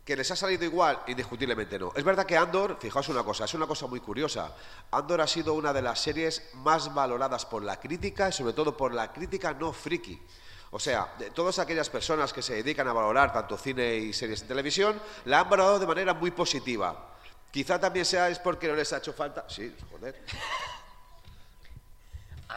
[0.07, 1.03] ¿Que les ha salido igual?
[1.09, 1.93] Indiscutiblemente no.
[1.97, 4.55] Es verdad que Andor, fijaos una cosa, es una cosa muy curiosa.
[4.93, 8.77] Andor ha sido una de las series más valoradas por la crítica y sobre todo
[8.77, 10.23] por la crítica no friki.
[10.71, 14.43] O sea, de todas aquellas personas que se dedican a valorar tanto cine y series
[14.43, 17.17] de televisión, la han valorado de manera muy positiva.
[17.51, 19.45] Quizá también sea es porque no les ha hecho falta.
[19.49, 20.25] Sí, joder.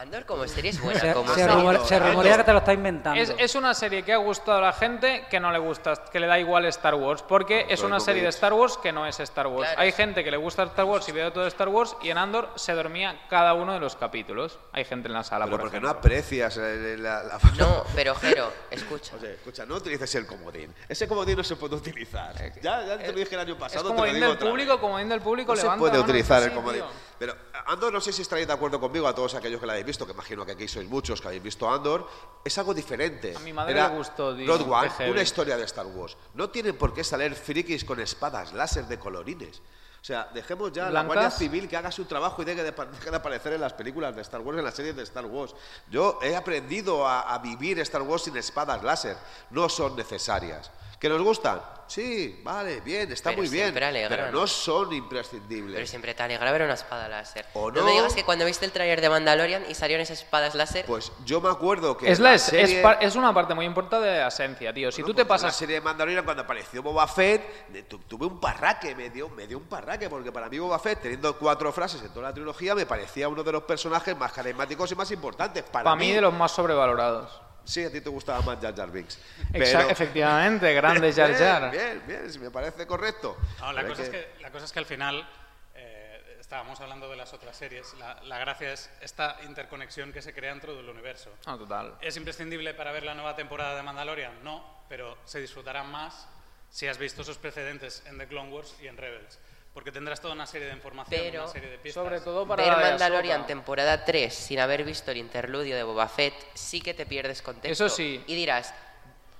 [0.00, 2.72] Andor como serie es buena, Se, como se rumore- se rumorea que te lo está
[2.72, 3.20] inventando.
[3.20, 6.18] Es, es una serie que ha gustado a la gente que no le gusta, que
[6.18, 8.28] le da igual Star Wars, porque es una no serie de.
[8.30, 9.68] Star Wars que no es Star Wars.
[9.68, 9.82] Claro.
[9.82, 12.48] Hay gente que le gusta Star Wars y ve todo Star Wars y en Andor
[12.56, 14.58] se dormía cada uno de los capítulos.
[14.72, 15.98] Hay gente en la sala, Pero por porque no ejemplo.
[15.98, 19.16] aprecias eh, la, la- No, pero Jero, escucha.
[19.16, 20.74] Oye, escucha, no utilices el comodín.
[20.88, 22.34] Ese comodín no se puede utilizar.
[22.62, 24.48] Ya, ya te lo dije el año Es pasado, como te lo digo del otra
[24.48, 24.80] público, vez.
[24.80, 26.80] como bien del público, No se levanta puede mano y utilizar el "Sí, comodín.
[26.80, 26.90] tío".
[27.18, 27.34] Pero
[27.66, 30.06] Andor, no sé si estaréis de acuerdo conmigo, a todos aquellos que la habéis visto,
[30.06, 32.08] que imagino que aquí sois muchos que habéis visto Andor,
[32.44, 33.34] es algo diferente.
[33.36, 35.10] A mi madre Era le gustó, One, heavy.
[35.10, 36.16] una historia de Star Wars.
[36.34, 39.60] No tienen por qué salir frikis con espadas láser de colorines.
[40.00, 41.02] O sea, dejemos ya a la.
[41.02, 44.16] Guardia Civil que haga su trabajo y deje de, deje de aparecer en las películas
[44.16, 45.54] de Star Wars, en las series de Star Wars.
[45.90, 49.16] Yo he aprendido a, a vivir Star Wars sin espadas láser.
[49.50, 50.70] No son necesarias.
[51.00, 51.60] ¿Que nos gustan?
[51.86, 53.74] Sí, vale, bien, está Pero muy bien.
[53.74, 55.74] Pero no son imprescindibles.
[55.74, 57.46] Pero siempre te alegra ver una espada láser.
[57.54, 57.80] ¿O no?
[57.80, 57.86] no?
[57.86, 61.10] me digas que cuando viste el tráiler de Mandalorian y salieron esas espadas láser, Pues
[61.24, 62.08] yo me acuerdo que.
[62.08, 64.72] Es, la la es, serie- es par- es una parte muy importante de la esencia,
[64.72, 64.92] tío.
[64.92, 67.88] Si Bueno, tú te pues en la pasas serie de Mandalorian, cuando apareció Boba Fett,
[67.88, 71.00] tu- tuve un parraque, me dio, me dio un parraque, porque para mí Boba Fett,
[71.00, 74.92] teniendo cuatro frases en toda la trilogía, me parecía uno de los personajes más carismáticos
[74.92, 75.64] y más importantes.
[75.64, 77.40] Para, para mí de los más sobrevalorados.
[77.64, 79.18] Sí, a ti te gustaba más Jar Jar Binks.
[79.52, 81.70] Exa- Pero- efectivamente, grande Jar Jar.
[81.70, 83.36] Bien, bien, bien, si me parece correcto.
[83.60, 85.28] No, la, cosa es que, la cosa es que al final,
[85.74, 90.32] eh, estábamos hablando de las otras series, la, la gracia es esta interconexión que se
[90.34, 91.30] crea dentro del universo.
[91.46, 91.96] No, total.
[92.00, 94.42] ¿Es imprescindible para ver la nueva temporada de Mandalorian?
[94.42, 96.28] No, pero se disfrutarán más
[96.70, 99.38] si has visto esos precedentes en The Clone Wars y en Rebels.
[99.72, 102.02] Porque tendrás toda una serie de información, Pero, una serie de pistas.
[102.02, 106.34] Sobre todo para ver Mandalorian temporada 3 sin haber visto el interludio de Boba Fett,
[106.54, 107.86] sí que te pierdes contexto.
[107.86, 108.22] Eso sí.
[108.26, 108.74] Y dirás,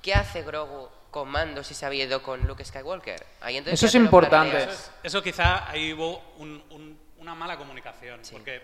[0.01, 3.21] ¿qué hace Grogu con Mando si se había ido con Luke Skywalker?
[3.41, 4.57] Ahí entonces Eso es importante.
[4.57, 8.63] Eso, es- eso quizá ahí hubo un- un- una mala comunicación, porque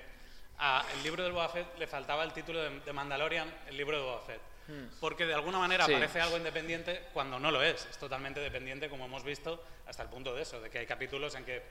[0.59, 4.03] al libro de Boba Fett le faltaba el título de, de Mandalorian, el libro de
[4.05, 4.41] Boba Fett.
[5.01, 5.89] Porque de alguna manera Hmm.
[5.89, 5.93] Sí.
[5.95, 7.87] parece algo independiente cuando no lo es.
[7.87, 11.35] Es totalmente dependiente, como hemos visto, hasta el punto de eso, de que hay capítulos
[11.37, 11.63] en que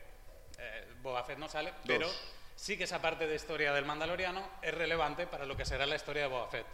[0.57, 2.09] eh, Boba Fett no sale, pero
[2.55, 5.95] sí que esa parte de historia del Mandaloriano es relevante para lo que será la
[5.95, 6.65] historia de Boba Fett,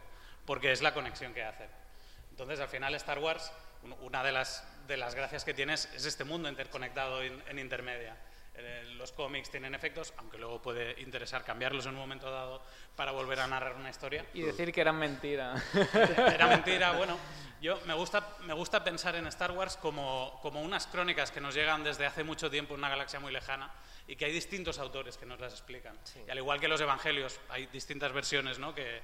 [0.46, 1.68] porque es la conexión que hace.
[2.30, 3.52] Entonces, al final, Star Wars,
[3.84, 7.58] un- una de las, de las gracias que tienes es este mundo interconectado en, en
[7.60, 8.16] intermedia.
[8.54, 12.62] Eh, los cómics tienen efectos, aunque luego puede interesar cambiarlos en un momento dado
[12.96, 14.26] para volver a narrar una historia.
[14.34, 15.56] Y decir que eran mentira.
[16.34, 17.18] Era mentira, bueno,
[17.62, 21.56] yo me gusta, me gusta pensar en Star Wars como, como unas crónicas que nos
[21.56, 23.72] llegan desde hace mucho tiempo en una galaxia muy lejana
[24.08, 25.98] y que hay distintos autores que nos las explican.
[26.28, 28.76] Y al igual que los evangelios, hay distintas versiones ¿no?
[28.76, 29.02] Que,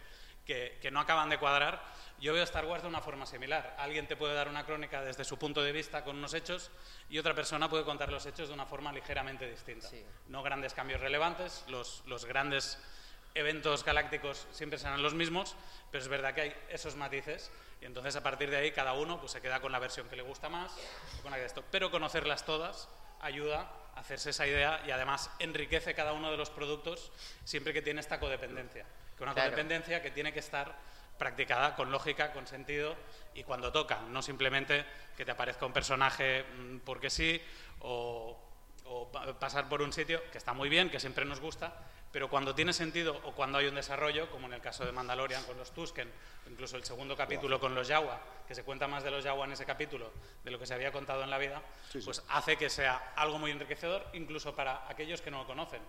[0.47, 1.83] que, que no acaban de cuadrar.
[2.19, 3.75] Yo veo Star Wars de una forma similar.
[3.77, 6.71] Alguien te puede dar una crónica desde su punto de vista con unos hechos
[7.09, 9.89] y otra persona puede contar los hechos de una forma ligeramente distinta.
[10.27, 12.79] No grandes cambios relevantes, los, los grandes
[13.35, 15.55] eventos galácticos siempre serán los mismos,
[15.91, 19.19] pero es verdad que hay esos matices y entonces a partir de ahí cada uno
[19.19, 20.71] pues, se queda con la versión que le gusta más
[21.19, 21.63] o con la que esto.
[21.69, 22.89] Pero conocerlas todas
[23.21, 27.11] ayuda a hacerse esa idea y además enriquece cada uno de los productos
[27.43, 28.85] siempre que tiene esta codependencia.
[29.17, 29.49] Que una Claro.
[29.49, 30.75] codependencia que tiene que estar
[31.17, 32.95] practicada con lógica, con sentido
[33.33, 37.41] y cuando toca, no simplemente que te aparezca un personaje mm, porque sí
[37.79, 38.37] o,
[38.85, 41.73] o pa- pasar por un sitio que está muy bien, que siempre nos gusta,
[42.11, 45.43] pero cuando tiene sentido o cuando hay un desarrollo, como en el caso de Mandalorian
[45.45, 46.07] con los Tusken,
[46.45, 49.45] o incluso el segundo capítulo con los Yawa, que se cuenta más de los Yawa
[49.45, 51.61] en ese capítulo de lo que se había contado en la vida,
[52.05, 55.81] pues hace que sea algo muy enriquecedor, incluso para aquellos que no lo conocen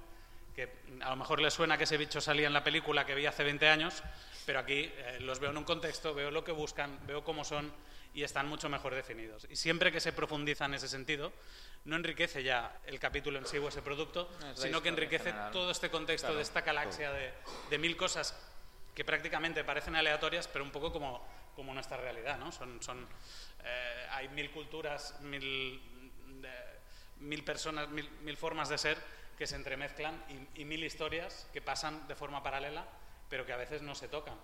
[0.59, 0.69] que
[1.03, 3.45] a lo mejor les suena que ese bicho salía en la película que vi hace
[3.45, 4.03] 20 años,
[4.45, 7.73] pero aquí eh, los veo en un contexto, veo lo que buscan, veo cómo son
[8.13, 9.47] y están mucho mejor definidos.
[9.49, 11.33] Y siempre que se profundiza en ese sentido,
[11.85, 15.71] no enriquece ya el capítulo en sí o ese producto, Es sino que enriquece todo
[15.71, 17.33] este contexto de esta galaxia de,
[17.71, 18.35] de mil cosas
[18.97, 22.51] que prácticamente parecen aleatorias, pero un poco como, como nuestra realidad, ¿no?
[22.51, 23.07] Son, son,
[23.63, 25.81] eh, hay mil culturas, mil,
[27.21, 30.23] mil personas, mil, mil formas de ser que se entremezclan
[30.57, 32.85] y, y mil historias que pasan de forma paralela,
[33.31, 34.35] pero que a veces no se tocan.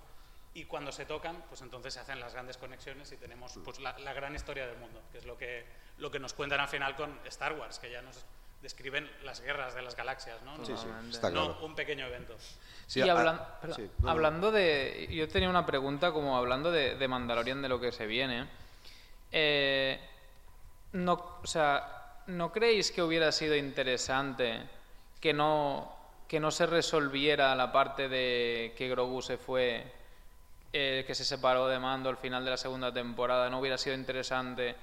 [0.54, 3.98] Y cuando se tocan, pues entonces se hacen las grandes conexiones y tenemos pues, la,
[3.98, 5.64] la gran historia del mundo, que es lo que,
[5.98, 8.24] lo que nos cuentan al final con Star Wars, que ya nos
[8.62, 10.56] describen las guerras de las galaxias, ¿no?
[10.64, 11.66] Sí, sí, está no claro.
[11.66, 12.36] un pequeño evento.
[12.86, 14.10] Sí, y a- hablan- a- perdón, sí, no, no.
[14.12, 15.08] hablando de...
[15.10, 18.46] Yo tenía una pregunta como hablando de, de Mandalorian, de lo que se viene.
[19.32, 19.98] Eh,
[20.92, 24.62] no, o sea, ¿no creéis que hubiera sido interesante
[25.24, 25.90] que no,
[26.28, 29.82] que no se resolviera la parte de que Grogu se fue,
[30.70, 33.48] eh, que se separó de Mando al final de la segunda temporada?
[33.48, 34.76] ¿No hubiera sido interesante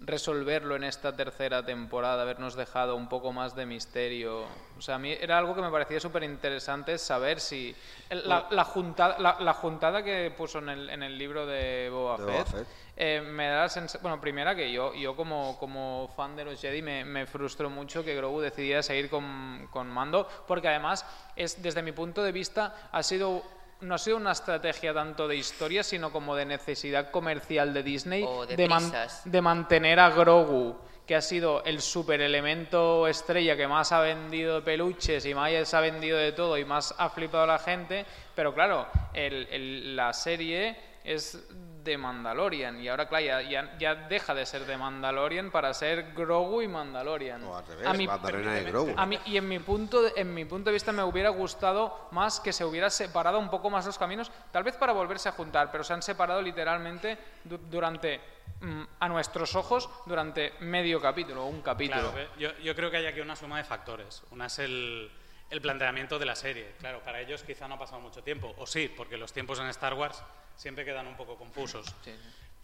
[0.00, 4.44] resolverlo en esta tercera temporada, habernos dejado un poco más de misterio?
[4.76, 7.74] O sea, a mí era algo que me parecía súper interesante saber si...
[8.10, 12.16] La, la juntada, la, la juntada que puso en el, en el libro de Boba
[12.18, 12.66] De Boba Fett, Fett.
[12.96, 16.60] eh, me da la sensación, bueno, primera que yo, yo como, como fan de los
[16.60, 21.62] Jedi me, me frustró mucho que Grogu decidiera seguir con, con Mando, porque además es
[21.62, 23.42] desde mi punto de vista ha sido
[23.84, 28.24] no ha sido una estrategia tanto de historia, sino como de necesidad comercial de Disney
[28.26, 28.82] O de man-
[29.24, 34.64] de mantener a Grogu, que ha sido el super elemento estrella que más ha vendido
[34.64, 38.54] peluches y más ha vendido de todo y más ha flipado a la gente, pero
[38.54, 41.46] claro, el- el- la serie es
[41.84, 46.12] de Mandalorian y ahora claro, ya, ya- ya deja de ser de Mandalorian para ser
[46.14, 47.44] Grogu y Mandalorian.
[47.44, 48.94] O al revés, A mí- Mandalorian y Grogu.
[48.96, 52.08] a mí, y en mi, punto de, en mi punto de vista me hubiera gustado
[52.12, 55.32] más que se hubiera separado un poco más los caminos, tal vez para volverse a
[55.32, 58.20] juntar, pero se han separado literalmente du- durante,
[58.60, 62.10] mm, a nuestros ojos, durante medio capítulo o un capítulo.
[62.12, 64.22] Claro, yo, yo creo que hay aquí una suma de factores.
[64.30, 65.10] Una es el,
[65.54, 66.74] el planteamiento de la serie.
[66.80, 69.66] Claro, para ellos quizá no ha pasado mucho tiempo, o sí, porque los tiempos en
[69.66, 70.20] Star Wars
[70.56, 71.94] siempre quedan un poco confusos.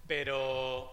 [0.07, 0.93] Pero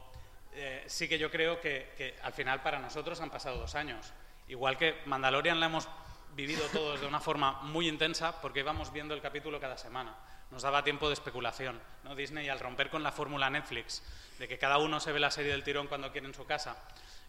[0.53, 4.13] eh, sí que yo creo que, que al final para nosotros han pasado dos años.
[4.47, 5.89] Igual que Mandalorian la hemos
[6.35, 10.15] vivido todos de una forma muy intensa porque íbamos viendo el capítulo cada semana.
[10.51, 11.81] Nos daba tiempo de especulación.
[12.03, 12.15] ¿no?
[12.15, 14.03] Disney, al romper con la fórmula Netflix,
[14.37, 16.77] de que cada uno se ve la serie del tirón cuando quiere en su casa,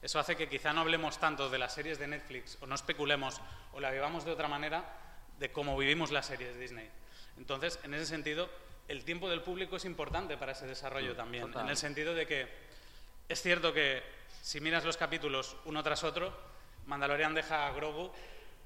[0.00, 3.40] eso hace que quizá no hablemos tanto de las series de Netflix o no especulemos
[3.72, 4.84] o la vivamos de otra manera
[5.38, 6.90] de cómo vivimos las series de Disney.
[7.36, 8.48] Entonces, en ese sentido,
[8.88, 11.64] el tiempo del público es importante para ese desarrollo también, total.
[11.64, 12.48] en el sentido de que
[13.28, 14.02] es cierto que
[14.42, 16.32] si miras los capítulos uno tras otro,
[16.86, 18.10] Mandalorian deja a Grogu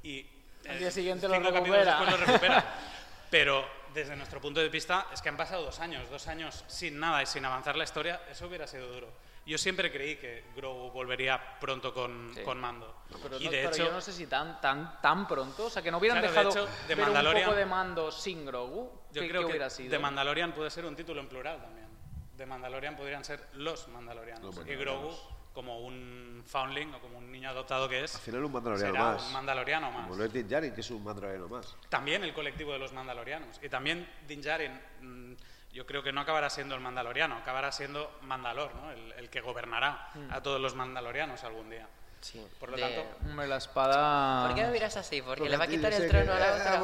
[0.02, 0.26] y
[0.68, 1.84] Al eh, día siguiente lo cinco recupera.
[1.84, 2.64] después lo recupera.
[3.30, 7.00] Pero desde nuestro punto de vista es que han pasado dos años, dos años sin
[7.00, 9.08] nada y sin avanzar la historia, eso hubiera sido duro.
[9.44, 12.42] Yo siempre creí que Grogu volvería pronto con, Sí.
[12.42, 13.02] con Mando.
[13.22, 15.70] Pero, y no- de pero hecho, yo no sé si tan, tan, tan pronto, o
[15.70, 18.12] sea, que no hubieran Claro, de dejado hecho, de ver un Mandalorian- poco de mando
[18.12, 19.90] sin Grogu, yo ¿qué- creo qué que hubiera sido?
[19.90, 21.88] de Mandalorian puede ser un título en plural también.
[22.36, 24.54] De Mandalorian podrían ser los Mandalorianos.
[24.56, 25.10] Los y Grogu,
[25.52, 29.04] como un foundling o como un niño adoptado que es, Al final un mandaloriano será
[29.12, 29.26] más.
[29.26, 30.02] un mandaloriano más.
[30.06, 31.76] Como lo es Din Djarin, que es un mandaloriano más.
[31.88, 33.58] También el colectivo de los mandalorianos.
[33.62, 35.34] Y también Din Djarin, mm,
[35.72, 38.90] yo creo que no acabará siendo el mandaloriano, acabará siendo Mandalor, ¿no?
[38.92, 40.32] el, el que gobernará Mm.
[40.32, 41.86] a todos los mandalorianos algún día.
[42.20, 42.46] Sí.
[42.60, 44.46] Por lo De- tanto, Hombre, la espada...
[44.46, 45.20] ¿Por qué me miras así?
[45.22, 46.78] Porque Porque le va a quitar el trono a la otra.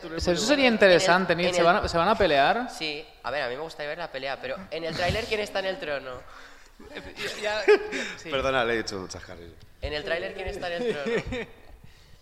[0.00, 2.14] Tú no eso sería interesante, En el- en ¿Se, el- van a, ¿Se van a
[2.18, 2.68] pelear?
[2.70, 5.40] Sí, a ver, a mí me gusta ver la pelea, pero en el tráiler ¿quién
[5.40, 6.20] está en el trono?
[8.18, 8.30] Sí.
[8.30, 9.54] Perdona, le he dicho un chascarrillo.
[9.80, 11.46] En el tráiler ¿quién está en el trono?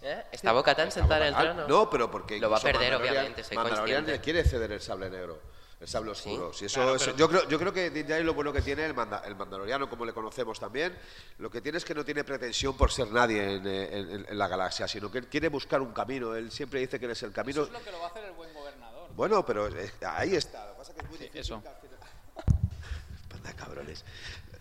[0.04, 0.24] ¿Eh?
[0.32, 1.68] ¿Está Bo-Katan sentada en el trono?
[1.68, 5.08] No, pero porque Lo va a perder, obviamente, soy Mandalorian le quiere ceder el sable
[5.08, 5.38] negro,
[5.78, 6.52] el sable oscuro.
[6.52, 8.84] Si eso Claro, es- pero- yo, creo, yo creo que Din lo bueno que tiene
[8.84, 10.98] el, manda- el mandaloriano, como le conocemos también,
[11.38, 14.48] lo que tiene es que no tiene pretensión por ser nadie en, en- en la
[14.48, 16.34] galaxia, sino que él quiere buscar un camino.
[16.34, 17.62] Él siempre dice que él es el camino.
[17.64, 19.08] lo que lo va a hacer el buen gobernador.
[19.14, 20.66] Bueno, pero eh, ahí está.
[20.66, 21.40] Lo que pasa es que es muy difícil.
[21.40, 21.62] eso.
[23.28, 24.04] Panda cabrones.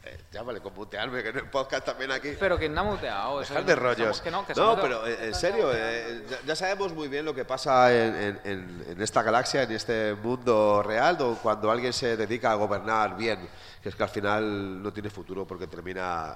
[0.03, 2.29] Eh, ya vale, con mutearme, que en el podcast también aquí.
[2.39, 3.39] Pero que no ha muteado.
[3.39, 4.19] Dejar no- de rollos.
[4.21, 7.35] Que no, que no, pero eh, en serio, eh, ya, ya sabemos muy bien lo
[7.35, 12.51] que pasa en, en- esta galaxia, en este mundo real, do- cuando alguien se dedica
[12.51, 13.47] a gobernar bien,
[13.83, 16.35] que es que al final no tiene futuro porque termina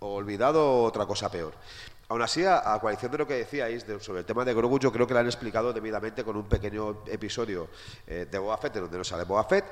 [0.00, 1.52] olvidado o otra cosa peor.
[2.08, 4.78] Aún así, a, a coalición de lo que decíais de- sobre el tema de Grogu,
[4.78, 7.68] yo creo que lo han explicado debidamente con un pequeño episodio
[8.06, 9.64] eh, de Boba Fett, en donde no sale Boba Fett,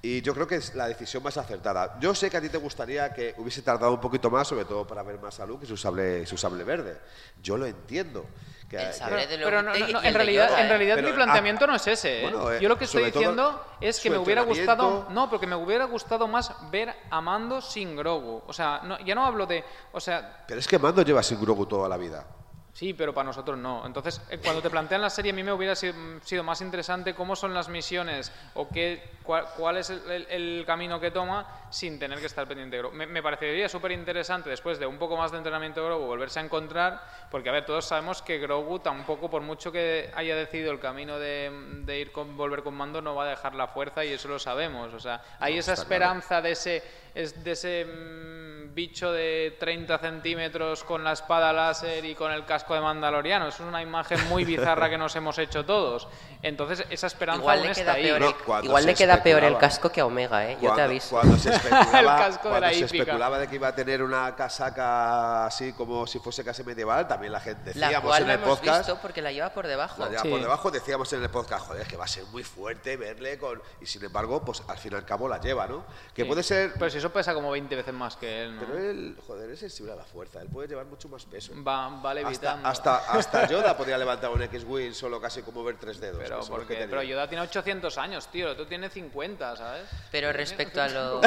[0.00, 1.98] y yo creo que es la decisión más acertada.
[2.00, 4.86] Yo sé que a ti te gustaría que hubiese tardado un poquito más, sobre todo
[4.86, 6.96] para ver más a Luke y su sable verde.
[7.42, 8.24] Yo lo entiendo.
[8.68, 11.74] Que, que- Pero no, no, en realidad, Yoda, en realidad Pero, mi planteamiento ah, no
[11.76, 12.18] es ese.
[12.18, 12.22] ¿eh?
[12.22, 15.54] bueno, eh, Yo lo que estoy diciendo es que me hubiera gustado, no, porque me
[15.54, 18.42] hubiera gustado más ver a Mando sin Grogu.
[18.46, 21.40] O sea, no- ya no hablo de, o sea, Pero es que Mando lleva sin
[21.40, 22.26] Grogu toda la vida.
[22.72, 23.86] Sí, pero para nosotros no.
[23.86, 27.14] Entonces, eh, cuando te plantean la serie, a mí me hubiera sido, sido más interesante
[27.14, 31.65] cómo son las misiones o qué, cuál, cuál es el, el- el camino que toma
[31.76, 32.96] sin tener que estar pendiente de Grogu.
[32.96, 36.40] Me, me parecería súper interesante después de un poco más de entrenamiento de Grogu volverse
[36.40, 40.72] a encontrar, porque a ver, todos sabemos que Grogu tampoco, por mucho que haya decidido
[40.72, 41.50] el camino de,
[41.84, 44.38] de ir con volver con mando, no va a dejar la fuerza y eso lo
[44.38, 44.94] sabemos.
[44.94, 46.04] O sea, hay esa está claro.
[46.04, 46.82] esperanza de ese,
[47.14, 52.44] es de ese mm, bicho de 30 centímetros con la espada láser y con el
[52.44, 53.48] casco de Mandaloriano.
[53.48, 56.08] Es una imagen muy bizarra que nos hemos hecho todos.
[56.42, 58.02] Entonces, esa esperanza Igual aún le está queda ahí.
[58.04, 60.58] peor, No, el, cuando igual le queda peor el casco que a Omega, ¿eh?
[60.60, 61.10] Yo te aviso.
[61.16, 62.96] Cuando se especulaba, El casco de cuando la se hípica.
[63.02, 67.32] especulaba de que iba a tener una casaca así como si fuese casi medieval, también
[67.32, 68.78] la gente La decíamos cual en no el hemos podcast.
[68.88, 70.00] visto porque la lleva por debajo.
[70.02, 70.28] la lleva Sí.
[70.30, 73.60] por debajo decíamos en el podcast, joder, que va a ser muy fuerte verle con.
[73.80, 75.84] Y sin embargo, pues al fin y al cabo la lleva, ¿no?
[76.14, 76.28] Que Sí.
[76.28, 76.72] puede ser.
[76.78, 78.62] Pero si eso pesa como 20 veces más que él, ¿no?
[78.62, 81.52] Pero él, joder, es sensible a la fuerza, él puede llevar mucho más peso.
[81.62, 82.68] Va, va Hasta, levitando.
[82.68, 86.20] hasta, hasta Yoda podría levantar un X-Wing solo casi como ver tres dedos.
[86.22, 88.56] Pero, porque, pero Yoda tiene 800 años, tío.
[88.56, 89.82] Tú tienes 50, ¿sabes?
[90.10, 91.20] Pero respecto a lo...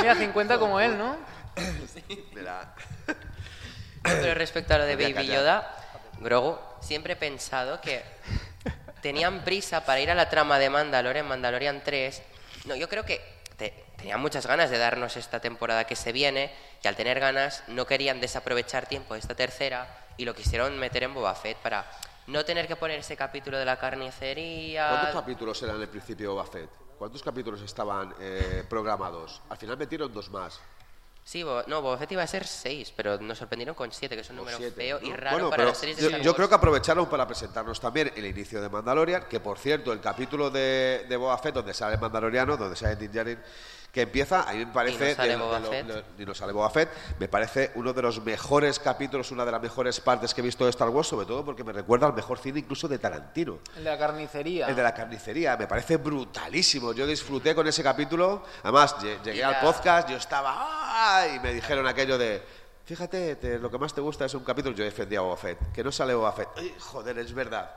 [0.00, 1.16] Mira, 50 como él, ¿no?
[2.34, 2.74] Mira,
[4.02, 5.36] Pero respecto a lo de Baby callar.
[5.36, 5.74] Yoda,
[6.20, 8.02] Grogu, siempre he pensado que
[9.00, 12.22] tenían prisa para ir a la trama de Mandalorian, Mandalorian 3.
[12.64, 13.20] No, yo creo que
[13.56, 17.62] te- tenían muchas ganas de darnos esta temporada que se viene y al tener ganas
[17.68, 19.86] no querían desaprovechar tiempo de esta tercera
[20.16, 21.84] y lo quisieron meter en Boba Fett para
[22.26, 24.88] no tener que poner ese capítulo de la carnicería.
[24.88, 26.70] ¿Cuántos capítulos eran en el principio de Boba Fett?
[27.02, 29.40] ¿Cuántos capítulos estaban eh, programados?
[29.50, 30.60] Al final metieron dos más.
[31.24, 34.20] Sí, Bo- no, Boba Fett iba a ser 6, pero nos sorprendieron con 7, que
[34.20, 36.22] es un número siete, feo y raro Bueno, para pero las series de yo, Star
[36.22, 40.00] yo creo que aprovecharon para presentarnos también el inicio de Mandalorian, que por cierto, el
[40.00, 43.42] capítulo de, de Boba Fett, donde sale Mandaloriano, donde sale Din Djarin,
[43.92, 45.06] que empieza, a mí me parece, Y
[46.16, 46.88] de lo- y sale Boba Fett,
[47.18, 50.64] me parece uno de los mejores capítulos, una de las mejores partes que he visto
[50.64, 53.58] de Star Wars, sobre todo porque me recuerda al mejor cine incluso de Tarantino.
[53.76, 54.66] El de la carnicería.
[54.68, 56.94] El de la carnicería, me parece brutalísimo.
[56.94, 58.42] Yo disfruté con ese capítulo.
[58.62, 60.54] Además, lle- llegué al podcast, yo estaba.
[60.56, 61.26] ¡ah!
[61.28, 62.42] Y me dijeron aquello de.
[62.86, 64.74] Fíjate, te- lo que más te gusta es un capítulo.
[64.74, 65.58] Yo defendía a Boba Fett.
[65.72, 66.48] Que no sale Boba Fett.
[66.56, 67.70] Ay, joder, es verdad.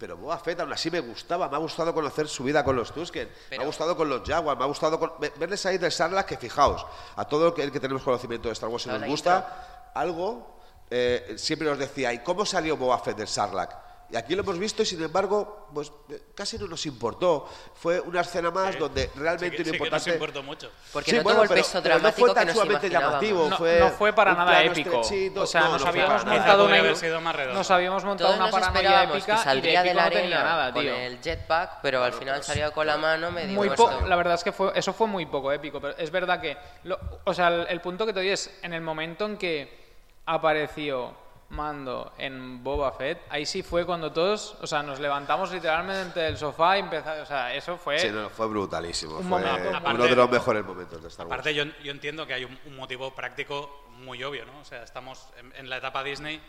[0.00, 1.48] Pero Boba Fett aún así me gustaba.
[1.50, 3.28] Me ha gustado conocer su vida con los Tusken.
[3.50, 4.58] Me ha gustado con los Jaguars.
[4.58, 6.26] Me ha gustado con- ve- verles ahí del Sarlacc.
[6.26, 6.86] Que fijaos,
[7.16, 10.56] a todo el que, tenemos conocimiento de Star Wars y Toda nos gusta algo.
[10.90, 13.72] eh, siempre nos decía, ¿y cómo salió Boba Fett del Sarlacc?
[14.12, 17.48] Y aquí lo hemos visto y sin embargo, pues eh, casi no nos importó.
[17.74, 20.10] Fue una escena más donde realmente sí lo sí que nos importante.
[20.10, 20.70] importó mucho.
[20.92, 22.90] Porque Sí, no bueno, tuvo el pero- peso pero dramático no fue tan que sumamente
[22.90, 23.48] llamativo.
[23.48, 25.00] No, fue no fue para nada épico.
[25.00, 25.42] estrechito.
[25.42, 27.58] O sea, No, nos habíamos montado una haber sido más redondo.
[27.58, 30.42] nos habíamos montado Todos una nos paranoia épica que y de saldría de la arena
[30.44, 30.92] nada, con tío.
[30.96, 33.68] el jetpack, pero al final salió con la mano medio Muy
[34.08, 36.98] la verdad es que fue, eso fue muy poco épico, pero es verdad que, lo-
[37.24, 39.78] o sea, el, el punto que te doy es en el momento en que
[40.26, 41.14] apareció
[41.50, 46.36] Mando en Boba Fett, ahí sí fue cuando todos, o sea, nos levantamos literalmente del
[46.38, 49.16] sofá y empezamos, o sea, eso fue Sí, no, fue brutalísimo.
[49.18, 49.80] Un fue momento.
[49.90, 51.34] uno de los mejores momentos de Star Wars.
[51.40, 54.60] Aparte, yo, yo entiendo que hay un, un motivo práctico muy obvio, ¿no?
[54.60, 56.40] O sea, estamos en, en la etapa Disney,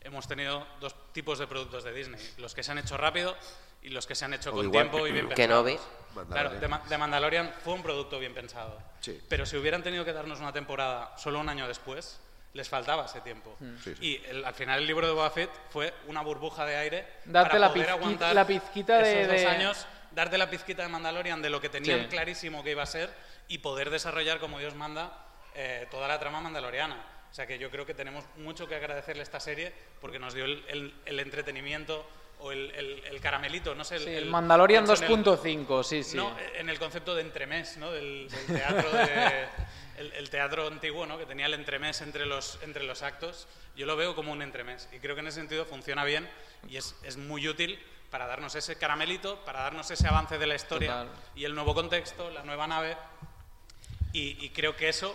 [0.00, 3.36] hemos tenido dos tipos de productos de Disney: los que se han hecho rápido
[3.80, 5.72] y los que se han hecho con tiempo y bien Kenobi.
[5.74, 5.98] pensados.
[6.14, 6.60] Claro, Mandalorian.
[6.60, 8.76] de, Ma- de Mandalorian fue un producto bien pensado.
[9.00, 9.20] Sí.
[9.28, 12.18] Pero si hubieran tenido que darnos una temporada solo un año después,
[12.58, 13.56] les faltaba ese tiempo.
[13.82, 14.04] Sí, sí.
[14.04, 17.50] Y el- al final el libro de Boba Fett fue una burbuja de aire Darte
[17.50, 20.88] para la poder aguantar la pizquita de- esos dos de- años, darte la pizquita de
[20.88, 22.06] Mandalorian de lo que tenían Sí.
[22.08, 23.10] clarísimo que iba a ser
[23.46, 26.96] y poder desarrollar como Dios manda eh, toda la trama mandaloriana.
[27.30, 30.34] O sea que yo creo que tenemos mucho que agradecerle a esta serie porque nos
[30.34, 32.08] dio el, el- el entretenimiento
[32.40, 33.96] o el, el- el caramelito, no sé.
[33.96, 36.16] El, Sí, el Mandalorian en el- 2.5, sí, sí.
[36.16, 37.90] no, en el concepto de entremés, ¿no?
[37.90, 39.46] Del, del teatro de-
[39.98, 41.18] el, el teatro antiguo, ¿no?
[41.18, 43.48] Que tenía el entremés entre los, entre los actos.
[43.76, 46.28] Yo lo veo como un entremés y creo que en ese sentido funciona bien
[46.68, 47.78] y es, es muy útil
[48.10, 51.08] para darnos ese caramelito, para darnos ese avance de la historia Total.
[51.36, 52.96] y el nuevo contexto, la nueva nave.
[54.12, 55.14] Y, y creo que eso,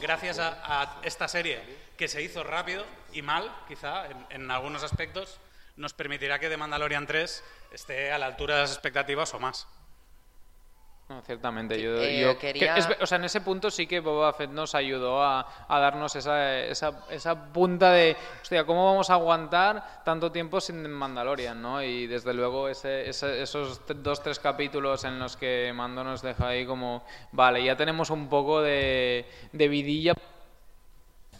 [0.00, 1.60] gracias a, a esta serie
[1.96, 5.38] que se hizo rápido y mal, quizá, en, en algunos aspectos,
[5.76, 9.66] nos permitirá que The Mandalorian 3 esté a la altura de las expectativas o más.
[11.08, 11.80] No, ciertamente.
[11.82, 14.50] Yo, Eh, yo- quería- que es- o sea, en ese punto sí que Boba Fett
[14.50, 20.02] nos ayudó a, a darnos esa, esa, esa punta de, hostia, ¿cómo vamos a aguantar
[20.04, 21.82] tanto tiempo sin Mandalorian, no?
[21.82, 26.48] Y desde luego ese, ese- esos dos, tres capítulos en los que Mando nos deja
[26.48, 30.14] ahí como, vale, ya tenemos un poco de, de vidilla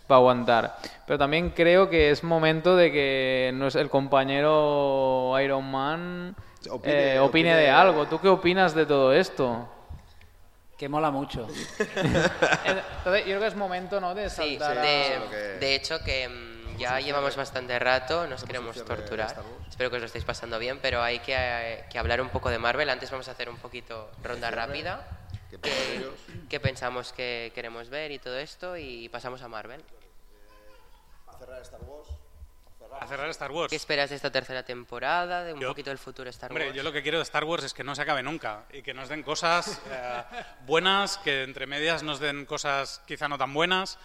[0.06, 0.76] para aguantar.
[1.06, 6.36] Pero también creo que es momento de que el compañero Iron Man
[6.68, 8.06] Opine- eh, opine de opine- algo.
[8.06, 9.68] ¿Tú qué opinas de todo esto?
[10.78, 11.46] Que mola mucho.
[12.64, 14.14] Entonces, yo creo que es momento, ¿no?
[14.14, 18.44] De Sí, saltar a- de, que- de hecho que mm, ya llevamos bastante rato, nos
[18.44, 19.34] queremos de torturar.
[19.68, 22.50] Espero que os lo estéis pasando bien, pero hay que, eh, que hablar un poco
[22.50, 22.90] de Marvel.
[22.90, 25.04] Antes vamos a hacer un poquito ronda rápida.
[25.52, 26.14] ¿Qué ¿Qué, piensan ellos?
[26.48, 28.74] qué pensamos que queremos ver y todo esto?
[28.78, 29.82] Y pasamos a Marvel.
[31.26, 32.08] A cerrar Star Wars.
[33.00, 33.68] A cerrar Star Wars.
[33.70, 35.44] ¿Qué esperas de esta tercera temporada?
[35.44, 36.62] De un Yo- poquito del futuro de Star Wars.
[36.62, 38.80] Hombre, yo lo que quiero de Star Wars es que no se acabe nunca y
[38.80, 40.22] que nos den cosas eh,
[40.66, 43.98] buenas, que entre medias nos den cosas quizá no tan buenas,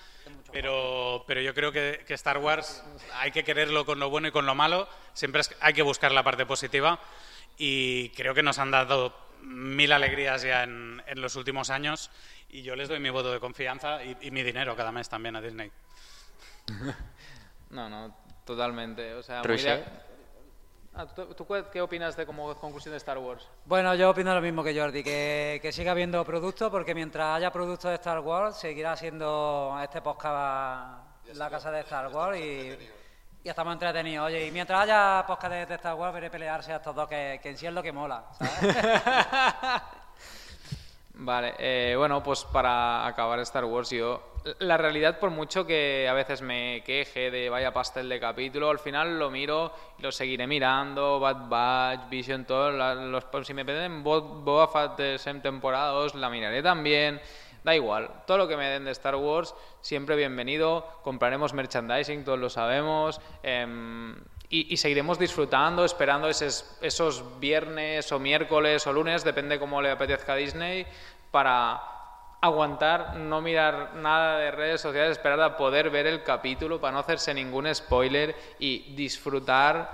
[0.51, 2.83] pero, pero yo creo que, que Star Wars
[3.13, 6.23] hay que quererlo con lo bueno y con lo malo, siempre hay que buscar la
[6.23, 6.99] parte positiva
[7.57, 12.09] y creo que nos han dado mil alegrías ya en, en los últimos años
[12.49, 15.35] y yo les doy mi voto de confianza y, y mi dinero cada mes también
[15.35, 15.71] a Disney.
[17.69, 18.15] No, no,
[18.45, 19.13] totalmente.
[19.13, 19.83] O sea, muy de-
[20.99, 23.47] Ah, ¿tú, tú qué- qué opinas de como conclusión de Star Wars?
[23.65, 27.51] Bueno, yo opino lo mismo que Jordi, que, que siga habiendo productos, porque mientras haya
[27.51, 32.75] productos de Star Wars, seguirá siendo este podcast la casa de Star Wars y,
[33.43, 34.27] y estamos entretenidos.
[34.27, 37.39] Oye, y mientras haya podcast de, de Star Wars, veré pelearse a estos dos, que,
[37.41, 38.75] que en sí es lo que mola, ¿sabes?
[41.19, 44.21] Vale, eh, bueno, pues para acabar Star Wars, yo.
[44.59, 48.77] La realidad, por mucho que a veces me queje de vaya pastel de capítulo, al
[48.79, 51.19] final lo miro y lo seguiré mirando.
[51.19, 52.71] Bad Batch, Vision, todo.
[52.71, 57.19] la- los, si me piden Bo- Boba Fett de SEM temporada 2, la miraré también.
[57.67, 60.87] Da igual, todo lo que me den de Star Wars, siempre bienvenido.
[61.03, 63.19] Compraremos merchandising, todos lo sabemos.
[63.43, 64.15] em,
[64.47, 70.31] y, seguiremos disfrutando, esperando esos, esos viernes o miércoles o lunes, depende cómo le apetezca
[70.31, 70.87] a Disney,
[71.29, 71.81] para
[72.39, 76.99] aguantar, no mirar nada de redes sociales, esperar a poder ver el capítulo para no
[76.99, 79.91] hacerse ningún spoiler y disfrutar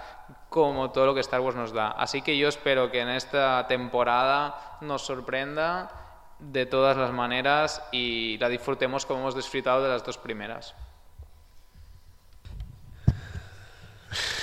[0.50, 1.88] como todo lo que Star Wars nos da.
[1.88, 6.03] Así que yo espero que en esta temporada nos sorprenda
[6.40, 10.74] de todas las maneras y la disfrutemos como hemos disfrutado de las dos primeras.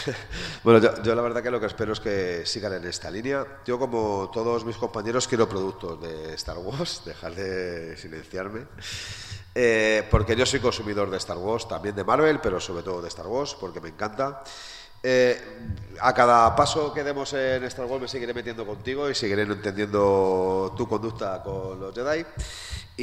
[0.63, 3.47] Bueno, yo, la verdad que lo que espero es que sigan en esta línea.
[3.65, 8.67] Yo, como todos mis compañeros, quiero productos de Star Wars, dejar de silenciarme.
[9.55, 13.09] Eh, porque yo soy consumidor de Star Wars, también de Marvel, pero sobre todo de
[13.09, 14.43] Star Wars, porque me encanta.
[15.03, 15.41] Eh,
[16.03, 20.73] a cada paso que demos en Star Wars me seguiré metiendo contigo y seguiré entendiendo
[20.77, 22.25] tu conducta con los Jedi.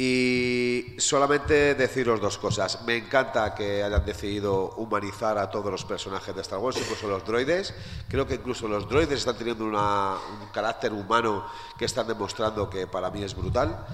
[0.00, 2.82] Y solamente deciros dos cosas.
[2.84, 7.24] Me encanta que hayan decidido humanizar a todos los personajes de Star Wars, incluso los
[7.24, 7.74] droides.
[8.08, 11.44] Creo que incluso los droides están teniendo una- un carácter humano
[11.76, 13.86] que están demostrando que para mí es brutal.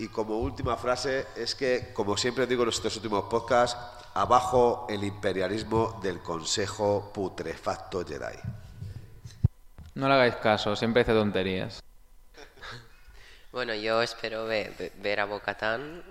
[0.00, 3.76] Y como última frase es que, como siempre digo en estos últimos podcasts,
[4.14, 8.38] abajo el imperialismo del Consejo Putrefacto Jedi.
[9.96, 11.80] No le hagáis caso, siempre hace tonterías.
[13.52, 16.04] Bueno, yo espero ve- ve- ver, a Bocatán.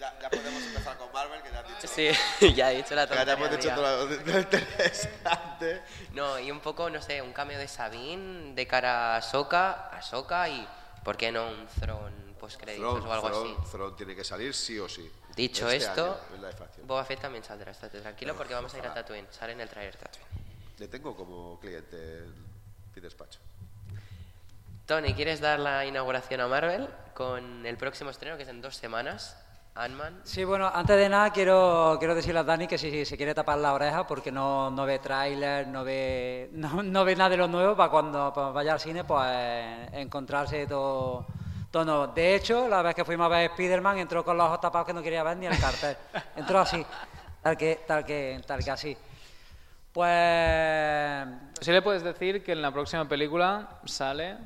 [0.00, 1.94] Ya, podemos empezar con Marvel, que ya has dicho.
[2.40, 3.34] Sí, ya he dicho la tontería.
[3.34, 5.82] hemos dicho todo lo interesante.
[6.14, 10.00] No, y un poco, no sé, un cambio de Sabine de cara a Soka, a
[10.00, 10.66] Soka y,
[11.04, 13.70] ¿por qué no un Throne postcréditos o algo Thrawn- así?
[13.70, 15.10] Thrawn tiene que salir sí o sí.
[15.34, 16.86] Dicho Este esto, año.
[16.86, 19.68] Boba Fett también saldrá, estate tranquilo porque vamos a ir a Tatooine, sale en el
[19.68, 20.26] trailer Tatooine.
[20.78, 22.34] Le tengo como cliente en
[22.94, 23.40] mi despacho.
[24.86, 28.76] Tony, ¿quieres dar la inauguración a Marvel con el próximo estreno que es en dos
[28.76, 29.36] semanas?
[29.78, 30.20] Ant-Man.
[30.24, 33.58] Sí, bueno, antes de nada quiero, quiero decirle a Dani que si se quiere tapar
[33.58, 37.46] la oreja porque no, no ve tráiler, no ve, no, no ve nada de lo
[37.46, 39.28] nuevo para cuando vaya al cine pues
[39.92, 41.26] encontrarse todo,
[41.70, 42.06] todo nuevo.
[42.08, 44.94] De hecho, la vez que fuimos a ver Spider-Man entró con los ojos tapados que
[44.94, 45.96] no quería ver ni el cartel.
[46.34, 46.84] Entró así,
[47.40, 48.96] tal que, tal que, tal que así.
[49.92, 51.28] Pues
[51.60, 54.36] Sí le puedes decir que en la próxima película sale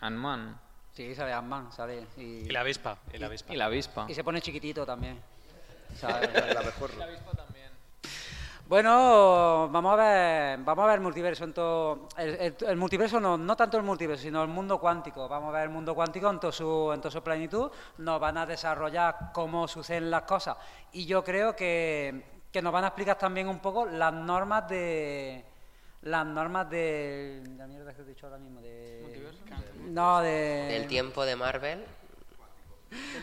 [0.00, 0.67] Ant-Man
[0.98, 2.06] sí, sale Ant-Man, sale.
[2.16, 3.52] Y, Y la avispa, y la avispa.
[3.52, 4.06] y la avispa.
[4.08, 5.20] y se pone chiquitito también.
[5.96, 6.28] ¿sabes?
[6.54, 6.90] La mejor.
[8.68, 13.18] Bueno, vamos a ver, vamos a ver el multiverso en todo, el, el- el multiverso
[13.18, 15.26] no, no tanto el multiverso, sino el mundo cuántico.
[15.28, 17.70] Vamos a ver el mundo cuántico en toda su, en toda su plenitud.
[17.98, 20.56] Nos van a desarrollar cómo suceden las cosas
[20.92, 22.22] y yo creo que,
[22.52, 25.44] que nos van a explicar también un poco las normas de
[26.02, 29.00] las normas de la mierda que he dicho ahora mismo de
[29.88, 30.68] No, de...
[30.70, 31.84] Del tiempo de Marvel.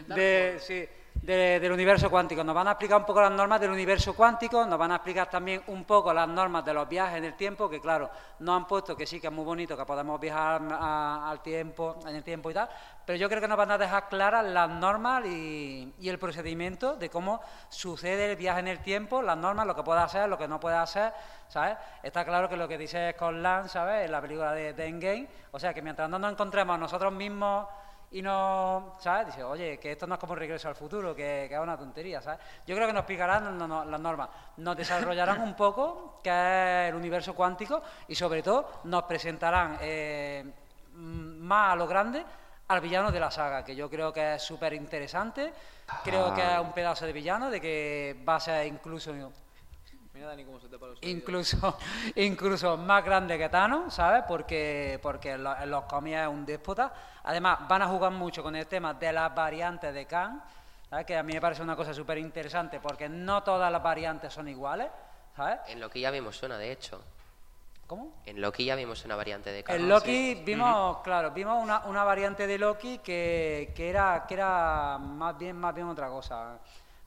[0.07, 0.87] de- sí,
[1.25, 2.43] de- del universo cuántico.
[2.43, 5.27] Nos van a explicar un poco las normas del universo cuántico, nos van a explicar
[5.29, 8.09] también un poco las normas de los viajes en el tiempo, que claro,
[8.39, 11.97] nos han puesto que sí, que es muy bonito, que podemos viajar a- al tiempo,
[12.05, 12.69] en el tiempo y tal,
[13.05, 16.95] pero yo creo que nos van a dejar claras las normas y, y el procedimiento
[16.95, 20.37] de cómo sucede el viaje en el tiempo, las normas, lo que puede hacer, lo
[20.37, 21.11] que no puede hacer,
[21.47, 21.77] ¿sabes?
[22.03, 24.05] Está claro que lo que dice Scott Lang, ¿sabes?
[24.05, 27.67] En la película de, de Endgame, o sea, que mientras no nos encontremos nosotros mismos
[28.15, 29.27] y no, ¿sabes?
[29.27, 32.21] Dice, oye, que esto no es como regreso al futuro, que, que es una tontería,
[32.21, 32.39] ¿sabes?
[32.65, 33.03] Yo creo que nos
[33.57, 36.29] no- no- las normas, nos desarrollarán un poco qué
[36.85, 40.45] es el universo cuántico y sobre todo nos presentarán eh,
[40.93, 42.23] más a lo grande
[42.69, 45.53] al villano de la saga, que yo creo que es súper interesante,
[46.03, 49.13] creo que es un pedazo de villano, de que va a ser incluso
[50.15, 51.77] Mira, Dani, cómo se te los incluso,
[52.15, 54.23] incluso más grande que Thanos, ¿sabes?
[54.25, 56.93] Porque, porque en los, en los cómics es un déspota.
[57.23, 60.41] Además, van a jugar mucho con el tema de las variantes de Khan,
[60.89, 61.05] ¿sabes?
[61.05, 64.47] Que a mí me parece una cosa súper interesante porque no todas las variantes son
[64.47, 64.87] iguales,
[65.35, 65.59] ¿sabes?
[65.67, 67.01] En Loki ya vimos una, de hecho.
[67.85, 68.13] ¿Cómo?
[68.25, 69.89] En Loki ya vimos una variante de En Khan.
[69.89, 75.37] Loki vimos, claro, vimos una, una variante de Loki que, que era, que era más
[75.37, 76.57] bien, más bien otra cosa.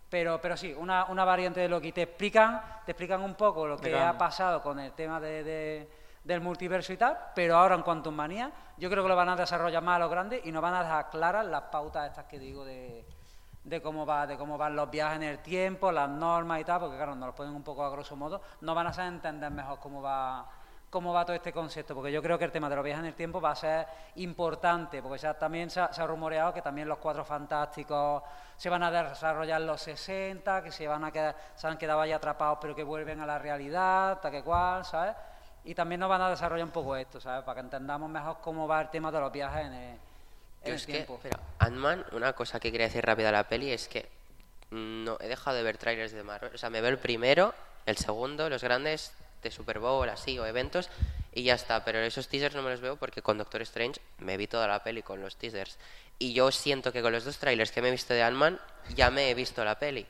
[0.09, 1.93] Pero, pero sí, una, una variante de Loki.
[1.93, 5.91] Te explican, te explican un poco lo que ha pasado con el tema de, de-
[6.25, 9.37] del multiverso y tal, pero ahora en Quantum Manía, yo creo que lo van a
[9.37, 12.39] desarrollar más a lo grande y nos van a dejar claras las pautas estas que
[12.39, 13.07] digo de,
[13.65, 16.81] de cómo va, de cómo van los viajes en el tiempo, las normas y tal,
[16.81, 19.51] porque claro, nos lo ponen un poco a grosso modo, nos van a hacer entender
[19.51, 20.47] mejor cómo va
[20.91, 23.09] cómo va todo este concepto, porque yo creo que el tema de los viajes en
[23.09, 23.87] el tiempo va a ser
[24.17, 28.23] importante, porque ya también se ha, se ha rumoreado que también los cuatro fantásticos
[28.57, 32.01] se van a desarrollar en los 60, que se van a quedar, se han quedado
[32.01, 35.15] ahí atrapados pero que vuelven a la realidad, tal que cual, ¿sabes?
[35.65, 37.45] Y también nos van a desarrollar un poco esto, ¿sabes?
[37.45, 39.99] Para que entendamos mejor cómo va el tema de los viajes en el, en
[40.65, 41.15] Yo el es que, tiempo.
[41.17, 44.09] espera, Ant-Man, una cosa que quería decir rápido a la peli es que
[44.71, 46.55] no he dejado de ver trailers de Marvel.
[46.55, 49.13] O sea, me veo el primero, el segundo, los grandes
[49.43, 50.91] de Super Bowl, así, o eventos,
[51.33, 51.85] y ya está.
[51.85, 54.83] Pero esos teasers no me los veo porque con Doctor Strange me vi toda la
[54.83, 55.79] peli con los teasers.
[56.19, 58.59] Y yo siento que con los dos trailers que he visto de Ant-Man,
[58.95, 60.07] ya me he visto la peli.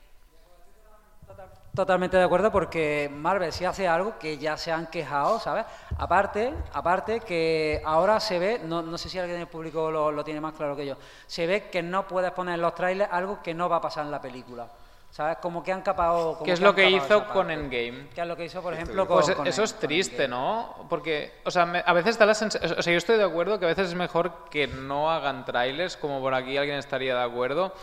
[1.75, 5.65] Totalmente de acuerdo porque Marvel sí hace algo que ya se han quejado, ¿sabes?
[5.99, 10.25] Aparte, aparte que ahora se ve, no, no sé si alguien del público lo, lo
[10.25, 10.97] tiene más claro que yo,
[11.29, 14.05] se ve que no puedes poner en los trailers algo que no va a pasar
[14.05, 14.67] en la película.
[15.11, 15.39] ¿Sabes?
[15.39, 16.35] Como que han capado...
[16.35, 17.51] como ¿Qué es que lo que hizo con.
[17.51, 18.09] Endgame?
[18.15, 19.21] ¿Qué es lo que hizo, por ejemplo, con...
[19.23, 20.29] Pues con eso es triste?
[20.29, 20.87] ¿no?
[20.89, 23.59] Porque, o sea, me- a veces da la sensación, o sea, yo estoy de acuerdo
[23.59, 27.25] que a veces es mejor que no hagan trailers, como por aquí alguien estaría de
[27.25, 27.75] acuerdo,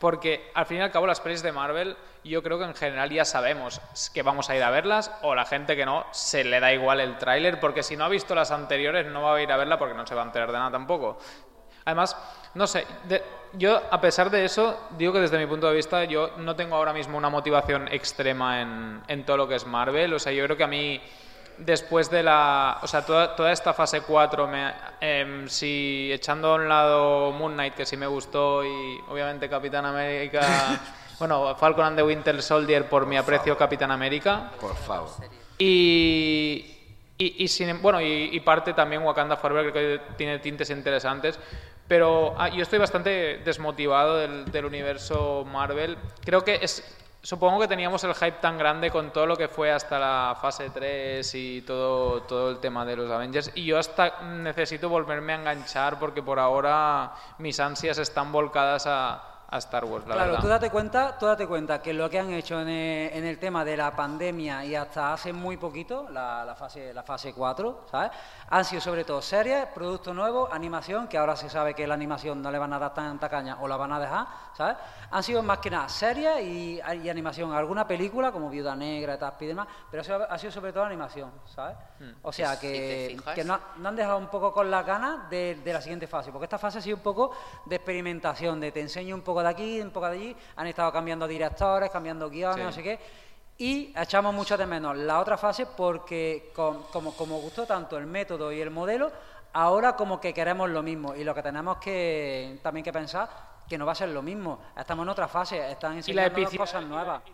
[0.00, 3.08] porque al fin y al cabo las pelis de Marvel, yo creo que en general
[3.10, 3.80] ya sabemos
[4.12, 7.00] que vamos a ir a verlas, o la gente que no, se le da igual
[7.00, 9.78] el tráiler, porque si no ha visto las anteriores no va a ir a verla
[9.78, 11.18] porque no se va a enterar de nada tampoco.
[11.84, 12.16] Además,
[12.54, 13.22] no sé, de-
[13.54, 16.74] yo a pesar de eso, digo que desde mi punto de vista yo no tengo
[16.76, 20.14] ahora mismo una motivación extrema en, en todo lo que es Marvel.
[20.14, 20.98] O sea, yo creo que a mí,
[21.58, 22.78] después de la...
[22.82, 24.72] O sea, toda, toda esta fase 4, me,
[25.02, 29.84] em, si echando a un lado Moon Knight, que sí me gustó, y obviamente Capitán
[29.84, 30.40] América...
[31.18, 34.50] bueno, Falcon and the Winter Soldier por mi aprecio Capitán América.
[34.58, 35.10] Por favor.
[35.58, 36.74] Y,
[37.18, 41.38] y, y sin- bueno, y, y parte también Wakanda Forever, creo que tiene tintes interesantes.
[41.92, 45.98] Pero ah, yo estoy bastante desmotivado del, universo Marvel.
[46.24, 46.82] Creo que es.
[47.20, 50.70] Supongo que teníamos el hype tan grande con todo lo que fue hasta la fase
[50.70, 53.50] 3 y todo, todo el tema de los Avengers.
[53.56, 59.31] Y yo hasta necesito volverme a enganchar porque por ahora mis ansias están volcadas a,
[59.52, 60.42] a Star Wars, la Claro, verdad.
[60.42, 63.38] tú date cuenta, tú date cuenta que lo que han hecho en el, en el
[63.38, 67.84] tema de la pandemia y hasta hace muy poquito, la, la fase la fase 4,
[67.90, 68.10] ¿sabes?
[68.48, 72.40] Han sido sobre todo series, producto nuevo, animación, que ahora se sabe que la animación
[72.40, 74.26] no le van a dar tanta caña o la van a dejar,
[74.56, 74.76] ¿sabes?
[75.10, 79.44] Han sido más que nada series y, y animación, alguna película como Viuda Negra, Taspi
[79.44, 81.76] y demás, pero ha sido, ha sido sobre todo animación, ¿sabes?
[82.22, 85.56] O sea que, fijas- que no, no han dejado un poco con las ganas de,
[85.62, 87.32] de la siguiente fase, porque esta fase ha sido un poco
[87.66, 90.92] de experimentación, de te enseño un poco de aquí, un poco de allí, han estado
[90.92, 92.62] cambiando directores, cambiando guiones, Sí.
[92.64, 92.98] no sé qué,
[93.58, 98.06] y echamos mucho de menos la otra fase porque con- como, como gustó tanto el
[98.06, 99.12] método y el modelo,
[99.52, 103.28] ahora como que queremos lo mismo, y lo que tenemos que también que pensar
[103.68, 106.58] que no va a ser lo mismo, estamos en otra fase, están y la enseñando
[106.58, 107.22] cosas nuevas.
[107.26, 107.30] y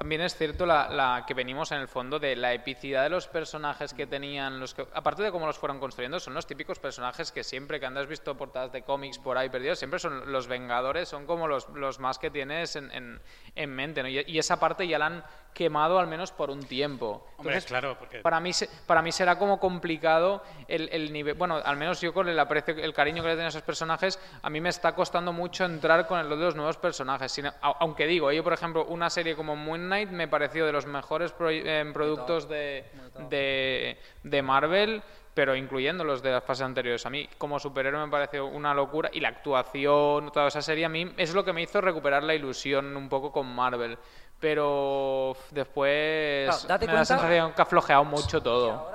[0.00, 3.28] también es cierto la, la que venimos en el fondo de la epicidad de los
[3.28, 7.30] personajes que tenían, los que, aparte de cómo los fueron construyendo, son los típicos personajes
[7.30, 11.06] que siempre que andas visto portadas de cómics por ahí perdidos, siempre son los Vengadores,
[11.06, 13.20] son como los, más que tienes en, en,
[13.54, 14.08] en mente, ¿no?
[14.08, 15.24] y, y esa parte ya la han
[15.54, 17.26] quemado al menos por un tiempo.
[17.36, 21.60] Hombre, claro, porque- para mí se- para mí será como complicado el, el nivel, bueno,
[21.64, 24.48] al menos yo con el aprecio, el cariño que le tengo a esos personajes, a
[24.50, 27.32] mí me está costando mucho entrar con el de los nuevos personajes.
[27.32, 30.72] Sin- a- aunque digo, yo por ejemplo, una serie como Moon Knight me pareció de
[30.72, 32.84] los mejores pro- eh, productos de,
[33.28, 35.02] de, de Marvel,
[35.34, 37.06] pero incluyendo los de las fases anteriores.
[37.06, 40.88] A mí como superhéroe me pareció una locura y la actuación, toda esa serie a
[40.88, 43.96] mí es lo que me hizo recuperar la ilusión un poco con Marvel.
[44.40, 48.90] Pero después Claro, date me da la sensación que ha flojeado mucho todo.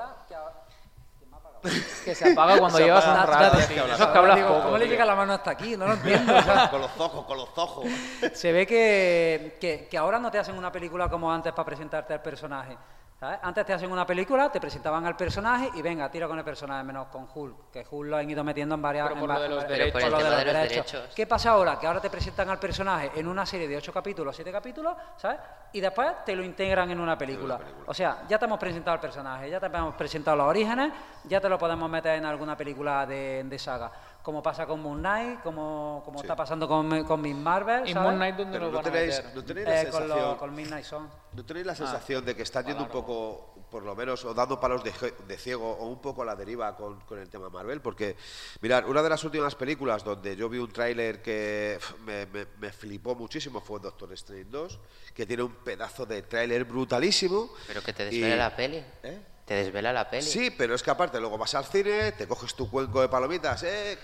[2.03, 3.21] Que se apaga cuando Se llevas apaga.
[3.23, 3.57] un rato.
[3.57, 5.75] Eso es que hablas Digo, poco, ¿Cómo le llega la mano hasta aquí?
[5.77, 6.35] No lo entiendo.
[6.35, 7.85] o sea, Con los ojos, con los ojos.
[8.33, 12.13] se ve que, que, que ahora no te hacen una película como antes para presentarte
[12.13, 12.77] al personaje.
[13.26, 13.39] ¿Sabes?
[13.41, 16.84] Antes te hacen una película, te presentaban al personaje y venga, tira con el personaje,
[16.84, 19.07] menos con Hulk, que Hulk lo han ido metiendo en varias...
[19.07, 20.01] Pero por en lo va- de los derechos.
[20.03, 21.13] por lo de derechos.
[21.15, 21.80] ¿Qué pasa ahora?
[21.80, 25.39] Que ahora te presentan al personaje en una serie de ocho capítulos, siete capítulos, ¿sabes?
[25.76, 27.59] Y después te lo integran en una película.
[27.88, 30.93] O sea, ya te hemos presentado al personaje, ya te hemos presentado los orígenes,
[31.26, 33.91] ya te lo podemos meter en alguna película de, de saga.
[34.23, 38.07] Como pasa con Moon Knight, como, como está pasando con, con Miss Marvel, ¿Y ¿sabes?
[38.07, 39.36] Moon Knight dónde Pero lo no van a tenéis, meter?
[39.36, 40.30] no tenéis la Eh, con, sensación...
[40.32, 41.09] lo- con Midnight Sun.
[41.34, 44.57] ¿No tenéis la sensación de que están yendo un poco, por lo menos, o dando
[44.57, 47.82] palos de, ciego o un poco a la deriva con, con el tema Marvel?
[47.82, 48.15] Porque,
[48.61, 52.71] mirad, una de las últimas películas donde yo vi un tráiler que me, me- me
[52.71, 54.80] flipó muchísimo fue Doctor Strange 2,
[55.13, 57.49] que tiene un pedazo de tráiler brutalísimo.
[57.68, 58.78] Pero que te y- desvela la peli.
[59.03, 59.20] ¿Eh?
[59.45, 60.24] Te desvela la peli.
[60.26, 63.61] Sí, pero es que aparte luego vas al cine, te coges tu cuenco de palomitas,
[63.63, 63.97] eh,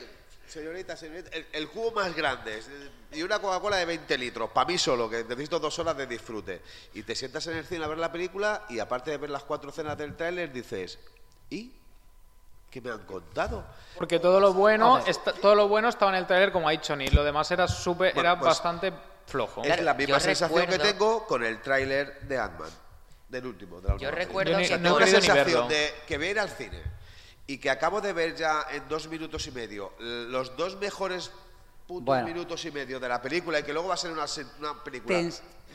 [0.47, 4.67] señorita, señorita, el, el cubo más grande eh, y una Coca-Cola de 20 litros, para
[4.67, 6.61] mí solo, que necesito dos horas de disfrute.
[6.93, 9.43] Y te sientas en el cine a ver la película y aparte de ver las
[9.43, 10.99] cuatro escenas del tráiler dices,
[11.49, 11.71] ¿y
[12.69, 13.65] qué me han contado?
[13.97, 16.95] Porque todo lo bueno, está- todo lo bueno estaba en el trailer, como ha dicho
[16.95, 17.07] Ni.
[17.07, 18.93] Lo demás era súper, Bueno, era pues- bastante
[19.31, 19.61] flojo.
[19.61, 22.69] Claro, es la misma sensación que tengo con el tráiler de Ant-Man,
[23.29, 25.93] del último, de la Yo recuerdo Yo ni- O sea, no tengo la sensación de
[26.05, 26.81] que voy a ir al cine
[27.47, 31.31] y que acabo de ver ya en dos minutos y medio los dos mejores
[31.87, 32.27] puntos Bueno.
[32.27, 34.25] minutos y medio de la película y que luego va a ser una,
[34.83, 35.19] película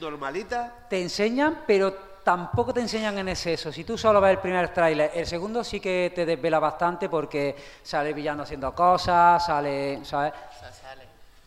[0.01, 0.87] normalita.
[0.89, 1.93] Te enseñan, pero
[2.27, 3.73] tampoco te enseñan en exceso.
[3.73, 7.55] Si tú solo ves el primer tráiler, el segundo sí que te desvela bastante porque
[7.83, 10.33] sale el villano haciendo cosas, sale, ¿sabes?
[10.83, 11.06] Sale,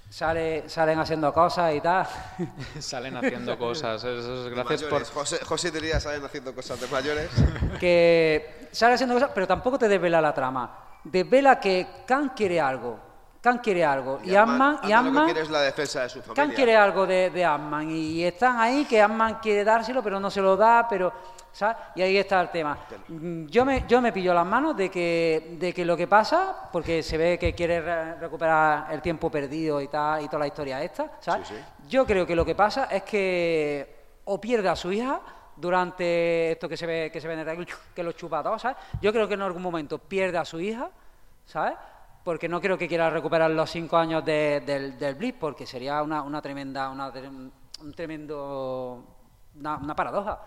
[0.10, 2.08] salen haciendo cosas y tal.
[2.80, 4.04] Salen haciendo cosas.
[4.04, 5.04] Eso es- de gracias por.
[5.06, 7.30] José, José diría salen haciendo cosas de mayores.
[7.80, 11.00] que sale haciendo cosas, pero tampoco te desvela la trama.
[11.04, 13.09] Desvela que Khan quiere algo.
[13.42, 14.20] Khan quiere algo.
[14.24, 16.36] Y Ant-Man, y Ant-Man lo que quiere es la defensa de su familia.
[16.46, 17.90] Khan quiere algo de, de Ant-Man.
[17.92, 21.14] Y están ahí que Ant-Man quiere dárselo, pero no se lo da, pero.
[21.52, 21.78] ¿sabes?
[21.96, 22.78] Y ahí está el tema.
[23.08, 26.70] Mm, Yo me, yo me pillo las manos de que, de que lo que pasa,
[26.72, 30.48] porque se ve que quiere re- recuperar el tiempo perdido y tal, y toda la
[30.48, 31.48] historia esta, ¿sabes?
[31.48, 31.62] Sí, sí.
[31.90, 35.20] Yo creo que lo que pasa es que o pierde a su hija
[35.56, 38.78] durante esto que se ve que se ve en el que lo chupa todo, ¿sabes?
[39.02, 40.90] Yo creo que en algún momento pierde a su hija,
[41.46, 41.74] ¿sabes?
[42.24, 46.42] Porque no creo que quiera recuperar los cinco años de- del, del porque sería una,
[46.42, 47.12] tremenda, una,
[47.82, 49.04] un tremendo,
[49.56, 50.40] una, paradoja.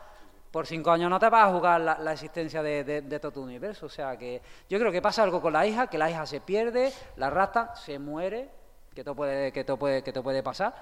[0.50, 3.42] Por cinco años no te vas a jugar la, existencia de, de- de todo tu
[3.42, 3.86] universo.
[3.86, 6.40] O sea que yo creo que pasa algo con la hija, que la hija se
[6.40, 8.50] pierde, la rata se muere,
[8.94, 10.74] que todo puede, que todo puede, que todo puede pasar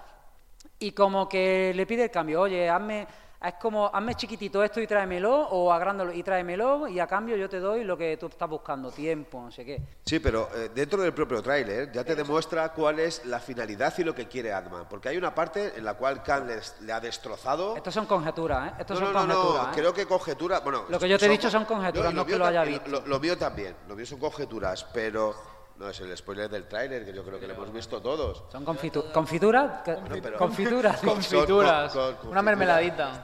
[0.78, 3.06] y como que le pide el cambio, oye, hazme,
[3.42, 7.48] es como, hazme chiquitito esto y tráemelo, o agrándolo y tráemelo, y a cambio yo
[7.48, 9.80] te doy lo que tú estás buscando, tiempo, no sé qué.
[10.04, 14.04] Sí, pero eh, dentro del propio tráiler ya te demuestra cuál es la finalidad y
[14.04, 14.86] lo que quiere Ant-Man.
[14.90, 17.76] Porque hay una parte en la cual Khan les- le ha destrozado.
[17.76, 18.74] Estos son conjeturas, ¿eh?
[18.80, 19.74] Estos no, son no, no, conjeturas, no, ¿eh?
[19.74, 20.60] creo que conjetura.
[20.60, 22.90] Bueno, Lo que yo te he dicho son conjeturas, no que lo haya visto.
[22.90, 25.34] Lo, lo mío también, lo mío son conjeturas, pero
[25.80, 28.44] no es el spoiler del tráiler que yo creo que lo hemos visto todos.
[28.52, 29.94] Son confitu- confituras, que-
[30.36, 31.00] confituras.
[31.00, 31.92] Confituras.
[31.92, 33.22] Con- con- Una mermeladita.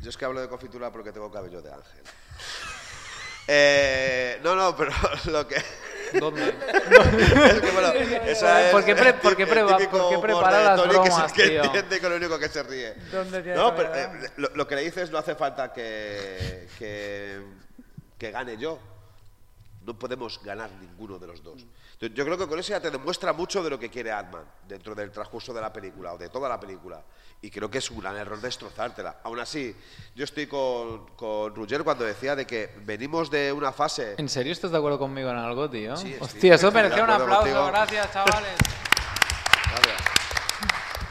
[0.00, 2.02] Yo es que hablo de confitura porque tengo cabello de ángel.
[3.52, 4.92] Eh, no, no, pero
[5.32, 5.56] lo que.
[6.20, 6.50] ¿Dónde?
[6.50, 7.88] es que, bueno,
[8.26, 12.00] esa es ¿Por qué pre- por qué por qué prepara las que bromas, que entiende
[12.00, 12.94] con lo único que se ríe.
[13.10, 17.40] ¿Dónde tiene No, pero eh, lo, lo que le dices no hace falta que, que,
[18.16, 18.78] que gane yo.
[19.90, 21.62] No podemos ganar ninguno de los dos.
[21.94, 24.44] Entonces, Yo creo que con eso ya te demuestra mucho de lo que quiere Ant-Man
[24.68, 27.02] dentro del transcurso de la película o de toda la película.
[27.42, 29.16] Y creo que es un gran error destrozártela.
[29.24, 29.74] Aún así,
[30.14, 34.14] yo estoy con, con Roger cuando decía de que venimos de una fase.
[34.16, 35.96] ¿En serio estás de acuerdo conmigo en algo, tío?
[35.96, 37.36] Sí, Hostia, eso merecía un aplauso.
[37.40, 37.66] contigo.
[37.66, 38.52] Gracias, chavales.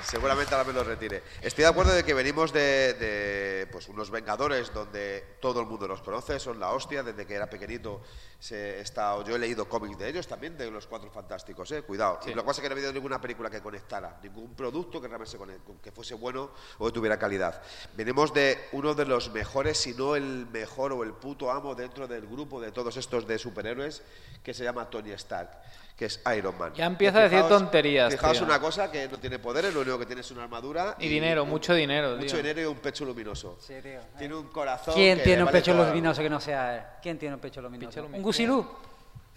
[0.09, 1.21] Seguramente ahora me lo retire.
[1.41, 5.87] Estoy de acuerdo de que venimos de, de, pues unos Vengadores donde todo el mundo
[5.87, 8.01] los conoce, son la hostia, desde que era pequeñito
[8.39, 12.19] se estado- yo he leído cómics de ellos también, de los Cuatro Fantásticos, eh, cuidado.
[12.33, 15.07] Lo que pasa es que no he habido ninguna película que conectara, ningún producto que
[15.07, 16.49] realmente se conect- que fuese bueno
[16.79, 17.61] o que tuviera calidad.
[17.95, 22.07] Venimos de uno de los mejores, si no el mejor o el puto amo dentro
[22.07, 24.01] del grupo de todos estos de superhéroes
[24.41, 25.51] que se llama Tony Stark,
[25.99, 26.71] que es Iron Man.
[26.75, 28.45] Ya empieza a decir tonterías, Fijaos tío.
[28.45, 31.43] una cosa que no tiene poderes, lo único que tiene es una armadura Y dinero,
[31.43, 32.37] un- mucho dinero, Mucho tío.
[32.37, 33.57] dinero y un pecho luminoso.
[33.59, 33.99] Sí, tío.
[34.17, 34.93] Tiene un corazón.
[34.93, 36.83] ¿Quién que tiene un vale pecho la- luminoso que no sea él?
[37.01, 38.01] ¿Quién tiene un pecho luminoso?
[38.05, 38.65] Pecho ¿Un gusilú?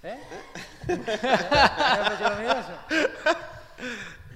[0.05, 0.21] ¿Eh?
[0.87, 2.71] ¿Tiene un pecho luminoso?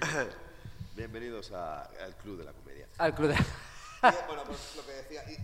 [0.96, 2.86] Bienvenidos a- al Club de la Comedia.
[2.98, 3.34] Al club de...
[3.34, 5.22] Y, bueno, pues lo que decía.
[5.30, 5.34] y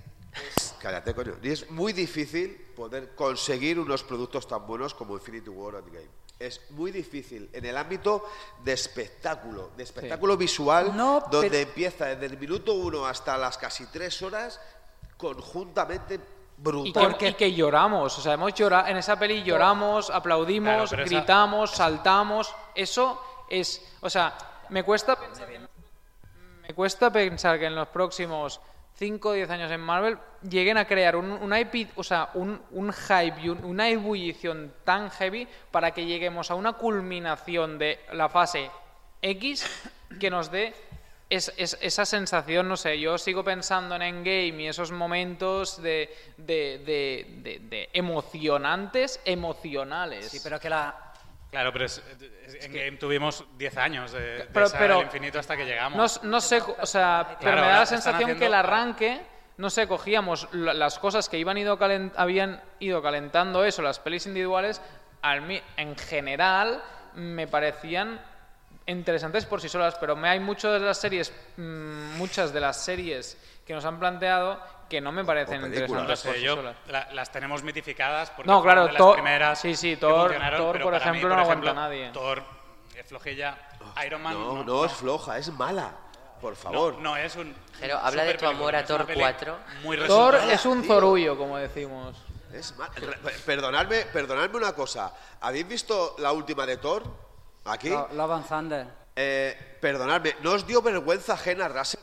[0.49, 1.35] es- cállate, coño.
[1.43, 6.09] Y es muy difícil poder conseguir unos productos tan buenos como Infinity War Endgame.
[6.43, 8.25] Es muy difícil en el ámbito
[8.65, 13.57] de espectáculo, de espectáculo visual, No, donde pero- empieza desde el minuto uno hasta las
[13.57, 14.61] casi tres horas
[15.17, 16.21] conjuntamente Y
[16.63, 17.17] brutal.
[17.17, 21.03] que, y que lloramos, o sea, hemos llorado, en esa peli lloramos, aplaudimos, Claro, pero
[21.05, 24.37] esa- gritamos, saltamos, eso es, o sea,
[24.71, 25.49] me cuesta pensar,
[26.63, 28.61] me cuesta pensar que en los próximos
[28.95, 30.19] 5 o 10 años en Marvel
[30.49, 34.73] lleguen a crear un, una epi- o sea, un, un hype y un- una ebullición
[34.85, 38.71] tan heavy para que lleguemos a una culminación de la fase
[39.23, 39.67] X
[40.21, 40.75] que nos dé
[41.31, 46.15] es, es- esa sensación, no sé, yo sigo pensando en Endgame y esos momentos de,
[46.37, 50.27] de, de- de- emocionantes, emocionales.
[50.31, 51.12] Sí, pero que la...
[51.53, 52.03] Claro, pero es-
[52.47, 55.65] es- en Game tuvimos 10 años de, de Pero- esa pero- al infinito hasta que
[55.67, 56.21] llegamos.
[56.25, 59.21] No, no sé, o sea, pero Claro, me da la sensación que el arranque,
[59.59, 63.99] no sé, cogíamos la- las cosas que iban ido calen- habían ido calentando eso, las
[63.99, 64.81] pelis individuales,
[65.21, 66.83] al mi- en general
[67.15, 68.19] me parecían
[68.87, 72.83] interesantes por sí solas, pero me hay muchas de las series, mm, muchas de las
[72.83, 73.37] series
[73.67, 74.59] que nos han planteado
[74.93, 75.63] que no me parecen.
[75.63, 79.59] No interesantes sé, yo la- las tenemos mitificadas porque No, claro, de las Thor- primeras
[79.59, 82.11] sí, sí, Thor- Thor, por mí, ejemplo, no aguanta nadie.
[82.11, 82.43] Thor
[82.95, 83.57] es flojilla,
[84.05, 85.93] Iron Man No, no, es floja, es mala.
[86.43, 86.95] Por favor.
[86.97, 89.57] no, no es un Pero habla de tu amor a Thor peli 4.
[89.83, 92.15] Muy Thor es un zorullo, como decimos.
[92.53, 92.91] Es mal.
[93.47, 95.11] Perdonadme, perdonadme una cosa.
[95.41, 97.03] ¿Habéis visto la última de Thor?
[97.65, 97.89] Aquí.
[97.89, 98.87] Lo- Love and Thunder.
[99.17, 102.01] Eh, perdonadme, ¿no os dio vergüenza ajena Russell?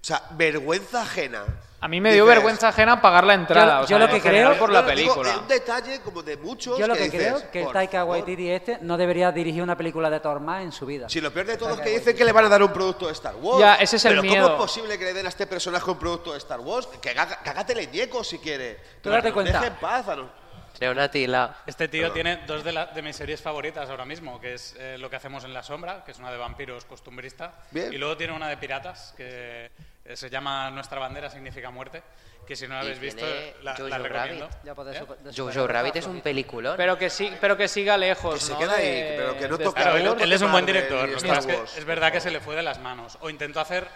[0.00, 1.44] O sea, vergüenza ajena.
[1.80, 3.78] A mí me dio Dices, vergüenza ajena pagar la entrada.
[3.78, 5.30] Yo- o sea, yo lo en que general creo- por la digo, película.
[5.30, 6.76] es un detalle como de muchos.
[6.78, 8.16] Yo lo que dices, creo que el por Taika favor.
[8.16, 11.08] Waititi este no debería dirigir una película de Thor más en su vida.
[11.08, 13.06] Si lo peor de todo es que dicen que le van a dar un producto
[13.06, 13.60] de Star Wars.
[13.60, 14.42] Ya, ese es el pero miedo.
[14.50, 16.88] ¿cómo es posible que le den a este personaje un producto de Star Wars?
[17.00, 18.80] Que haga- cágatele ñeco si quiere.
[19.00, 19.52] Tú date cuenta.
[19.60, 20.38] Deje en paz a no-
[20.80, 21.58] Neonatila.
[21.66, 24.96] Este tío tiene dos de, la- de mis series favoritas ahora mismo, que es eh,
[24.98, 27.92] Lo que hacemos en la sombra, que es una de vampiros costumbrista, Bien.
[27.92, 29.70] y luego tiene una de piratas, que
[30.16, 32.02] se llama Nuestra bandera significa muerte,
[32.46, 33.24] que si no la habéis visto,
[33.62, 34.48] la, Jojo la recomiendo.
[34.64, 34.96] Rabbit.
[34.96, 35.16] ¿Eh?
[35.24, 36.76] de Jojo Rabbit es un peliculón.
[36.76, 38.58] Pero que, sí, pero que siga lejos, Que se ¿no?
[38.58, 41.18] quede ahí, de- pero que no Star Claro, él, es un buen director, y lo
[41.18, 41.76] que Star pasa es que Wars.
[41.78, 43.86] es verdad que se le fue de las manos, o intentó hacer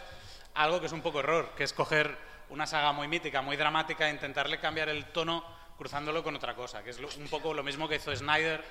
[0.54, 2.14] algo que es un poco error, que es coger
[2.50, 5.42] una saga muy mítica, muy dramática, e intentarle cambiar el tono
[5.78, 8.62] cruzándolo con otra cosa, que es un poco lo mismo que hizo Snyder,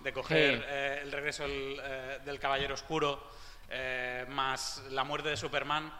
[0.00, 0.64] de coger Sí.
[0.68, 3.26] eh, el regreso del, eh, del Caballero Oscuro,
[3.70, 5.90] eh, más la muerte de Superman,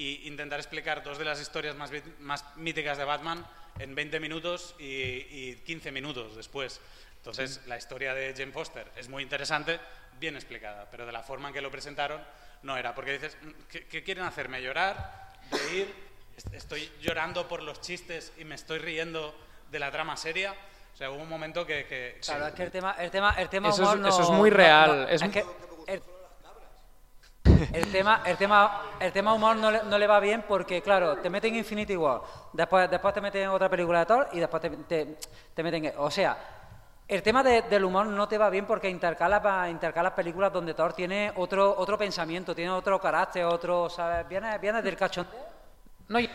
[0.00, 1.90] y intentar explicar dos de las historias más,
[2.20, 3.44] más míticas de Batman
[3.78, 6.80] en 20 minutos y, y 15 minutos después.
[7.18, 9.78] Entonces, la historia de Jane Foster es muy interesante,
[10.18, 12.22] bien explicada, pero de la forma en que lo presentaron
[12.62, 12.94] no era.
[12.94, 14.62] Porque dices, "Mm, ¿qué, qué quieren hacerme?
[14.62, 15.32] ¿Llorar?
[15.50, 15.92] ¿Reír?
[16.34, 19.34] Est- ¿Estoy llorando por los chistes y me estoy riendo
[19.70, 20.54] de la trama seria?
[20.94, 21.84] O sea, hubo un momento que...
[21.84, 24.08] que- Claro, que- es que el tema, el tema, el tema Eso humor es- no-
[24.08, 25.44] eso es muy no- real, no, es- que
[27.72, 31.16] el, tema, el tema, el tema humor no le, no le va bien porque, claro,
[31.18, 32.20] te meten Infinity War,
[32.52, 35.16] después, después te meten otra película de Thor y después te, te-
[35.54, 36.36] te meten, o sea,
[37.08, 41.32] el tema de- del humor no te va bien porque intercalas películas donde Thor tiene
[41.36, 44.28] otro, otro pensamiento, tiene otro carácter, otro, ¿sabes?
[44.28, 45.40] Viene, viene del cachondeo.
[46.08, 46.28] No, y,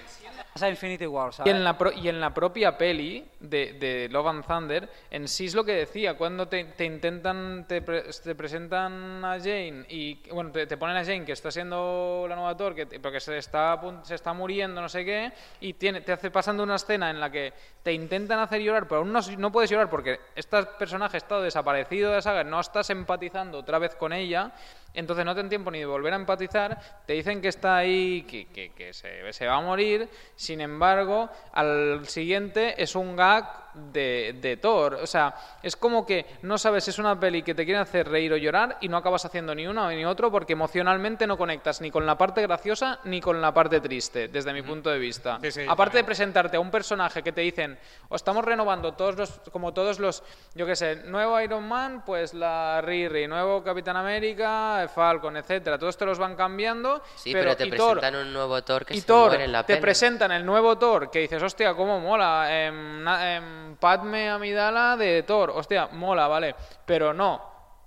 [0.55, 4.27] Pasa Infinity War, y en la pro- y en la propia peli de, de Love
[4.27, 8.35] and Thunder, en sí es lo que decía, cuando te, te intentan, te, pre- te
[8.35, 12.55] presentan a Jane y, bueno, te, te ponen a Jane que está siendo la nueva
[12.55, 16.13] Thor, que, pero que se está, se está muriendo, no sé qué, y tiene, te
[16.13, 17.51] hace pasando una escena en la que
[17.83, 21.41] te intentan hacer llorar, pero aún no, no puedes llorar porque este personaje ha estado
[21.41, 24.53] desaparecido de la saga, no estás empatizando otra vez con ella,
[24.95, 28.47] entonces no te tiempo ni de volver a empatizar, te dicen que está ahí, que,
[28.47, 34.37] que- que se, se va a morir, sin embargo, al siguiente es un gag de,
[34.41, 34.95] de Thor.
[34.95, 38.07] O sea, es como que no sabes si es una peli que te quiere hacer
[38.09, 41.81] reír o llorar y no acabas haciendo ni uno ni otro porque emocionalmente no conectas
[41.81, 45.39] ni con la parte graciosa ni con la parte triste, desde mi punto de vista.
[45.41, 47.77] Sí, sí, Aparte de presentarte a un personaje que te dicen,
[48.09, 50.23] o estamos renovando todos los, como todos los,
[50.53, 55.77] yo qué sé, nuevo Iron Man, pues la Riri, nuevo Capitán América, Falcon, etcétera.
[55.77, 57.01] Todos te los van cambiando.
[57.15, 59.51] Sí, pero, te y Thor- presentan un nuevo Thor que y se Thor muere en
[59.51, 59.81] la te peli.
[59.81, 62.47] presentan el nuevo Thor que dices, hostia, cómo mola.
[62.65, 63.35] em, na-
[63.79, 66.55] Padme Amidala de Thor, hostia, mola, vale.
[66.85, 67.41] Pero no,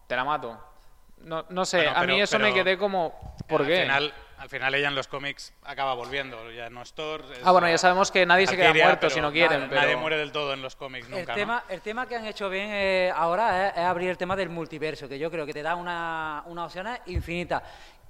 [0.06, 0.58] te la mato.
[1.18, 3.82] No, no sé, Bueno, a mí eso me quedé como, ¿por al qué?
[3.82, 7.24] Final, al final ella en los cómics acaba volviendo, ya no es Thor.
[7.32, 9.68] es Ah, bueno, ya sabemos que nadie se queda muerto pero si no quieren, Nadie,
[9.68, 11.34] pero- nadie muere del todo en los cómics nunca, el, ¿no?
[11.34, 14.48] tema, el tema que han hecho bien eh, ahora es, es abrir el tema del
[14.48, 17.62] multiverso, que yo creo que te da una, unas opciones infinitas.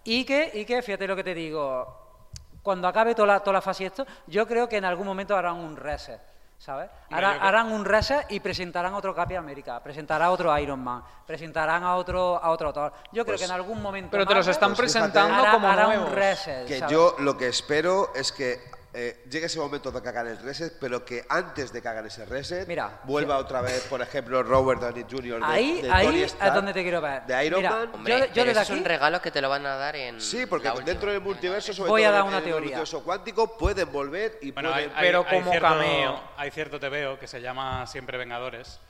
[0.05, 2.21] Y que, y que, fíjate lo que te digo,
[2.63, 5.35] cuando acabe toda la, toda la fase y esto, yo creo que en algún momento
[5.35, 6.21] harán un reset,
[6.59, 6.91] ¿sabes?
[7.11, 10.83] Hombre, Hará- yo creo- harán un reset y presentarán otro Capi América, presentarán otro Iron
[10.83, 12.93] Man, presentarán a otro, a otro Thor.
[13.13, 15.53] Yo creo Pues- que en algún momento Pero te los están Pues fíjate- presentando hará,
[15.53, 16.09] como hará nuevos.
[16.09, 16.67] un reset.
[16.67, 16.93] Que ¿sabes?
[16.93, 18.61] yo lo que espero es que
[19.01, 22.05] eh, llegue ese momento de que hagan el reset, pero que antes de que hagan
[22.07, 25.39] ese reset, Mira, vuelva otra vez, por ejemplo, Robert Downey Jr.
[25.39, 27.23] de, Ahí, de ahí Tony Stark, donde te quiero ver.
[27.25, 27.91] De Iron Mira, Man.
[27.95, 29.77] Hombre, Yo- yo pero desde eso es un aquí- regalo que te lo van a
[29.77, 30.91] dar en Sí, porque la última.
[30.91, 33.93] dentro del multiverso, sobre Voy a todo dar en- una en el multiverso cuántico, pueden
[33.93, 34.99] volver y Bueno, hay, pueden...
[34.99, 36.21] hay- Pero hay como cierto, cameo.
[36.37, 38.81] Hay cierto TVO que se llama Siempre Vengadores,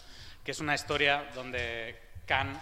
[0.42, 2.58] que es una historia donde Khan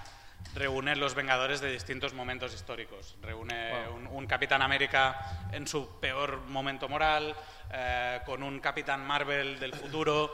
[0.54, 3.16] reúne los Vengadores de distintos momentos históricos.
[3.22, 7.34] Reúne un, un Capitán América en su peor momento moral,
[7.72, 10.32] eh, con un Capitán Marvel del futuro,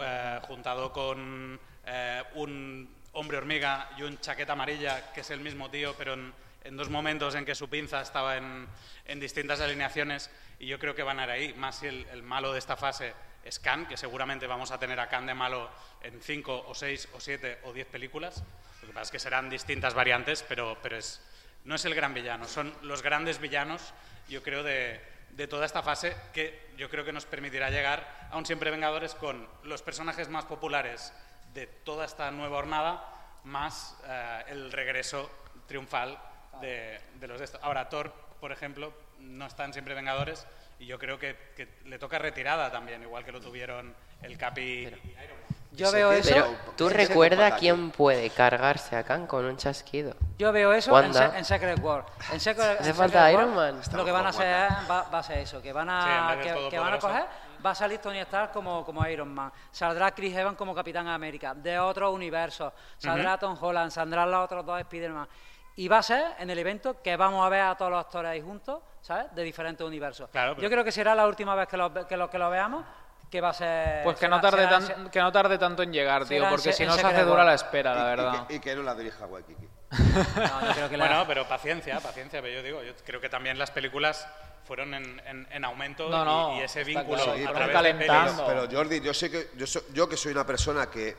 [0.00, 5.70] eh, juntado con eh, un hombre hormiga y un chaqueta amarilla, que es el mismo
[5.70, 6.32] tío, pero en,
[6.64, 8.66] en dos momentos en que su pinza estaba en,
[9.06, 12.22] en distintas alineaciones, y yo creo que van a ir ahí, más si el, el
[12.22, 15.70] malo de esta fase es Khan, que seguramente vamos a tener a Khan de malo
[16.02, 18.42] en cinco o seis o siete o diez películas,
[18.82, 21.22] lo que pasa es que serán distintas variantes, pero, pero es,
[21.64, 23.94] no es el gran villano, son los grandes villanos,
[24.28, 25.00] yo creo, de,
[25.30, 29.14] de toda esta fase, que yo creo que nos permitirá llegar a un Siempre Vengadores
[29.14, 31.12] con los personajes más populares
[31.54, 35.30] de toda esta nueva jornada, más eh, el regreso
[35.66, 36.18] triunfal
[36.60, 37.62] de, de los de estos.
[37.62, 40.46] Ahora, Thor, por ejemplo, no están siempre Vengadores
[40.78, 44.60] y yo creo que, que le toca retirada también, igual que lo tuvieron el Capi
[44.60, 45.58] y Iron Man.
[45.72, 46.30] Yo veo eso.
[46.32, 50.14] Pero tú recuerda quién puede cargarse a Khan con un chasquido.
[50.38, 51.30] Yo veo eso en, Wanda.
[51.32, 52.06] Se- en Secret War.
[52.32, 53.80] En Secret, Hace en falta Secret Iron War, Man.
[53.92, 56.68] Lo que van a hacer es- va, va a ser eso, que van a, que,
[56.70, 57.24] que van a coger,
[57.64, 61.54] va a salir Tony Stark como, como Iron Man, saldrá Chris Evans como Capitán América,
[61.54, 65.28] de otro universo, saldrá Tom Holland, saldrán los otros dos Spider-Man.
[65.76, 68.30] Y va a ser en el evento que vamos a ver a todos los actores
[68.32, 69.26] ahí juntos, ¿sabes?
[69.34, 70.28] De diferentes universos.
[70.30, 72.50] Claro, pero- Yo creo que será la última vez que lo, que lo, que lo
[72.50, 72.84] veamos,
[73.30, 74.02] que va a ser...
[74.04, 76.72] Pues que será- no tarde será- tan- que no tarde tanto en llegar, tío, porque
[76.72, 78.46] si no se hace dura la espera, la y- y verdad.
[78.46, 79.68] que- Y, que no la dirija Waikiki.
[79.90, 83.28] No, yo creo que la- Bueno, pero paciencia, paciencia, pero yo digo, yo creo que
[83.28, 84.26] también las películas
[84.64, 87.72] fueron en, en- en aumento No, y- no, y, ese vínculo claro, a través de
[87.72, 88.46] calentando.
[88.46, 91.16] pelis- Pero Jordi, yo sé que yo, so- yo que soy una persona que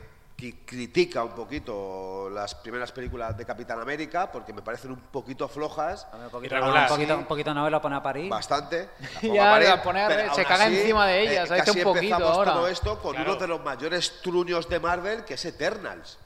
[0.64, 6.06] critica un poquito las primeras películas de Capitán América porque me parecen un poquito flojas,
[6.12, 8.28] Un poquito, un poquito, un poquito no lo pone a París.
[8.30, 8.88] bastante.
[9.22, 12.36] Ya, pone a re- se caga así, encima de ellas, hace casi un poquito empezamos
[12.36, 12.52] ahora.
[12.54, 13.32] todo esto con Claro.
[13.32, 16.18] uno de los mayores truños de Marvel que es Eternals.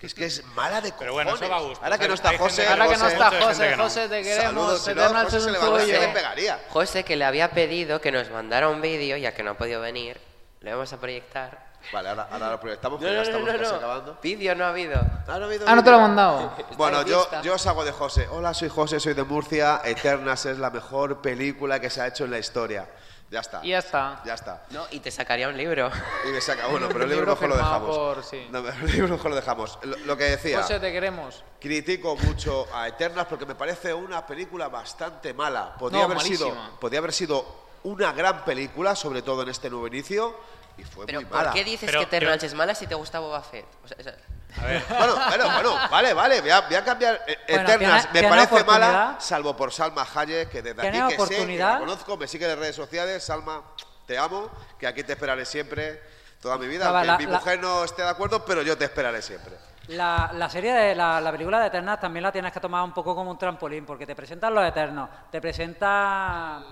[0.00, 0.98] Que es que es mala de cojones.
[0.98, 1.84] Pero bueno, eso va a gusto.
[1.84, 3.76] Ahora que no está José, Ahora que no José, está José.
[3.76, 6.12] José, te queremos, Eternals es un tuyo.
[6.12, 6.60] pegaría.
[6.70, 9.80] José, que le había pedido que nos mandara un vídeo, ya que no ha podido
[9.80, 10.18] venir,
[10.62, 11.72] le vamos a proyectar.
[11.92, 13.76] Vale, ahora, ahora lo proyectamos, No, que ya no, estamos no, casi no.
[13.78, 14.18] acabando.
[14.22, 14.94] Vídeo no ha habido.
[14.94, 16.52] Ah, no, ha habido Ah, no te lo he mandado.
[16.76, 18.28] Bueno, en yo, yo os hago de José.
[18.30, 19.80] Hola, soy José, soy de Murcia.
[19.84, 22.88] Eternals es la mejor película que se ha hecho en la historia.
[23.30, 23.60] Ya está.
[23.64, 24.20] Y ya está.
[24.26, 24.62] Ya está.
[24.70, 25.90] No, y te sacaría un libro.
[26.28, 27.96] Y me saca uno, pero el libro libro mejor lo dejamos.
[27.98, 28.46] por- sí.
[28.52, 29.78] No, el libro mejor lo dejamos.
[29.82, 31.42] Lo, lo que decía, José, te queremos.
[31.58, 35.74] critico mucho a Eternals porque me parece una película bastante mala.
[35.78, 39.86] Podía, No, haber, sido, podía haber sido una gran película, sobre todo en este nuevo
[39.86, 40.36] inicio,
[40.78, 41.44] y fue Pero muy mala.
[41.50, 43.66] ¿por qué dices Pero que Eternals yo- es mala si te gusta Boba Fett?
[43.84, 44.14] O sea, o sea,
[44.62, 47.20] A ver, Bueno, bueno, bueno, vale, vale, voy a, voy a cambiar.
[47.26, 51.16] Eh, Bueno, Eternals me parece mala, salvo por Salma Hayek, que desde aquí que sé,
[51.16, 51.72] que oportunidad.
[51.74, 53.22] la conozco, me sigue en redes sociales.
[53.24, 53.62] Salma,
[54.06, 56.02] te amo, que aquí te esperaré siempre,
[56.40, 56.88] toda mi vida.
[56.88, 59.54] Aunque la- mi la- mujer no esté de acuerdo, pero yo te esperaré siempre.
[59.88, 62.92] La, la serie de la, la película de Eternas también la tienes que tomar un
[62.94, 66.62] poco como un trampolín, porque te presentan los Eternos, te presenta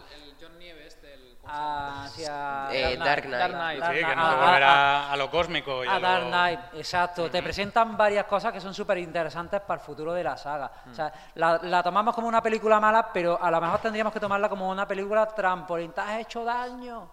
[1.50, 2.04] El John Nieves del...
[2.04, 3.38] a, sí, a Eh, Dark Knight.
[3.40, 3.82] Dark Knight.
[3.84, 6.26] sí, que Knight, nos a- devolverá a- a, lo cósmico y a, a lo- Dark
[6.26, 7.30] Knight, exacto.
[7.30, 10.70] Te presentan varias cosas que son súper interesantes para el futuro de la saga.
[10.90, 14.20] O sea, la, la tomamos como una película mala, pero a lo mejor tendríamos que
[14.20, 15.92] tomarla como una película trampolín.
[15.92, 17.08] Te has hecho daño.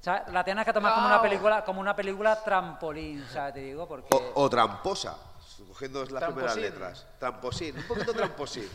[0.00, 0.22] ¿sabes?
[0.32, 3.54] La tienes que tomar como una película, como una película trampolín, ¿sabes?
[3.54, 4.08] Te digo, porque...
[4.14, 5.16] O, o tramposa,
[5.68, 7.06] cogiendo las primeras letras.
[7.18, 8.68] Tramposín, un poquito tramposín.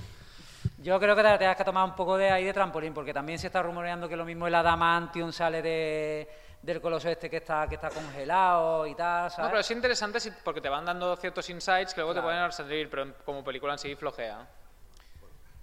[0.82, 3.14] Yo creo que te la tienes que tomar un poco de ahí de trampolín, porque
[3.14, 6.28] también se está rumoreando que lo mismo el Adamantium sale de,
[6.62, 10.32] del coloso este que está, que está congelado y tal, No, pero es interesante si-
[10.44, 13.80] porque te van dando ciertos insights que luego te pueden servir, pero como película en
[13.80, 14.48] sí flojea.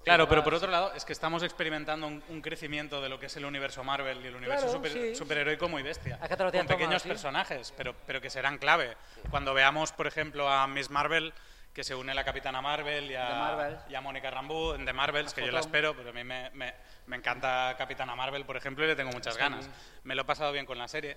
[0.04, 3.26] Claro, pero por otro lado, es que estamos experimentando un, un crecimiento de lo que
[3.26, 5.14] es el universo Marvel y el universo Claro, super- sí.
[5.16, 6.18] superheroico muy bestia.
[6.22, 8.96] Es que te lo con tomado pequeños personajes, pero, pero que serán clave.
[9.30, 11.34] Cuando veamos, por ejemplo, a Miss Marvel,
[11.78, 13.76] que se une a la Capitana Marvel y Marvel.
[13.76, 16.24] a, y a Mónica Rambeau en The Marvels, que yo la espero, pero a mí
[16.24, 16.74] me, me-
[17.06, 19.70] me encanta Capitana Marvel, por ejemplo, y le tengo muchas ganas.
[20.02, 21.16] Me lo he pasado bien con la serie.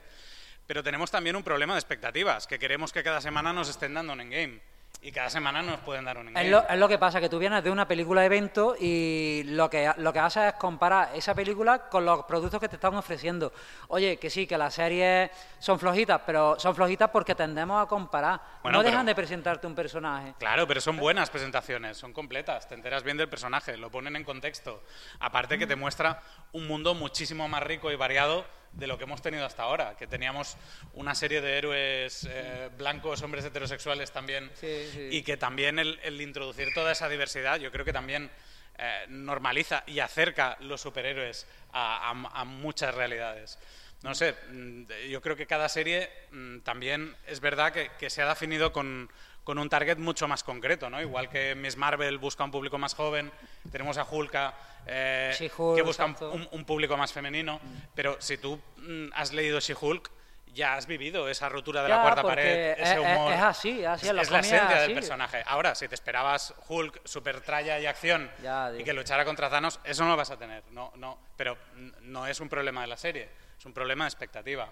[0.68, 4.14] Pero tenemos también un problema de expectativas, que queremos que cada semana nos estén dando
[4.14, 4.62] un endgame.
[5.04, 6.46] Y cada semana nos pueden dar un endgame.
[6.46, 9.42] Es lo, es lo que pasa, que tú vienes de una película de evento y
[9.48, 12.94] lo que, lo que haces es comparar esa película con los productos que te están
[12.94, 13.52] ofreciendo.
[13.88, 18.40] Oye, que sí, que las series son flojitas, pero son flojitas porque tendemos a comparar.
[18.62, 20.36] Bueno, no pero- dejan de presentarte un personaje.
[20.38, 24.24] Claro, pero son buenas presentaciones, son completas, te enteras bien del personaje, lo ponen en
[24.24, 24.84] contexto.
[25.20, 26.22] Aparte que te muestra
[26.52, 30.08] un mundo muchísimo más rico y variado de lo que hemos tenido hasta ahora, que
[30.08, 30.56] teníamos
[30.94, 35.08] una serie de héroes eh, blancos, hombres heterosexuales también, Sí, sí.
[35.12, 38.32] y que también el, el introducir toda esa diversidad, yo creo que también
[38.78, 43.60] eh, normaliza y acerca los superhéroes a, a- a muchas realidades.
[44.04, 48.22] No sé, mm, yo creo que cada serie mm, también es verdad que, que se
[48.24, 49.12] ha definido con,
[49.44, 51.00] con un target mucho más concreto, ¿no?
[51.02, 53.32] Igual que Miss Marvel busca un público más joven,
[53.72, 54.56] tenemos a Hulka
[54.86, 55.32] eh,
[55.76, 57.60] que busca un, público más femenino,
[57.94, 60.10] pero si tú mm, has leído She-Hulk,
[60.54, 63.32] ya has vivido esa rotura de la cuarta pared, ese es- es- humor.
[63.32, 65.44] es así, así, en la es la comida esencia es del personaje.
[65.46, 69.80] Ahora, si te esperabas Hulk, super tralla y acción Ya, y que luchara contra Thanos,
[69.86, 70.64] eso no lo vas a tener.
[70.72, 71.58] No, no, pero
[72.02, 74.68] no es un problema de la serie, es un problema de expectativa.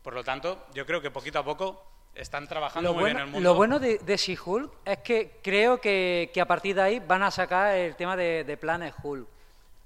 [0.00, 1.84] Por lo tanto, yo creo que poquito a poco
[2.14, 3.48] están trabajando Lo muy bueno, bien el mundo.
[3.50, 7.24] lo bueno de, de She-Hulk es que creo que, que a partir de ahí van
[7.24, 9.28] a sacar el tema de, de planes Hulk.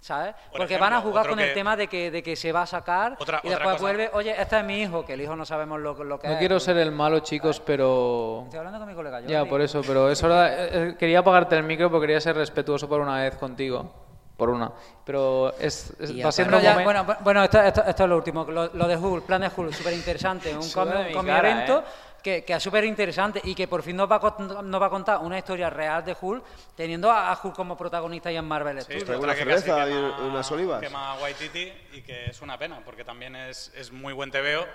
[0.01, 0.33] ¿Sabes?
[0.33, 2.53] Por Porque ejemplo, van a jugar con el que- tema de que, de que se
[2.53, 3.83] va a sacar Otra- y otra después cosa.
[3.83, 6.33] vuelve, oye, este es mi hijo, que el hijo no sabemos lo, lo que No
[6.35, 6.39] es.
[6.39, 8.43] quiero ser el malo, chicos, pero...
[8.45, 9.21] Estoy hablando con mi colega.
[9.21, 9.51] Ya, Jordi.
[9.51, 10.55] por eso, pero es hora...
[10.55, 13.93] eh, eh, quería apagarte el micro porque quería ser respetuoso por una vez contigo.
[14.39, 14.73] Por una.
[15.05, 18.17] Pero es, es- va siendo Bueno, ya, bueno, bu- bueno, esto, esto- esto es lo
[18.17, 18.45] último.
[18.45, 20.57] Lo, lo de Hulk, plan de Hulk, súper interesante.
[20.57, 22.10] Un cómic, evento ¿eh?
[22.23, 24.87] Que, que es súper interesante y que por fin nos va, a, cont- nos va
[24.87, 26.45] a contar una historia real de Hulk,
[26.77, 30.51] teniendo a, a Hulk como protagonista y en Marvel Sí, otra una cerveza y unas
[30.53, 30.81] olivas.
[30.81, 34.67] Quema Waititi y que es una pena, porque también es, es muy buen tebeo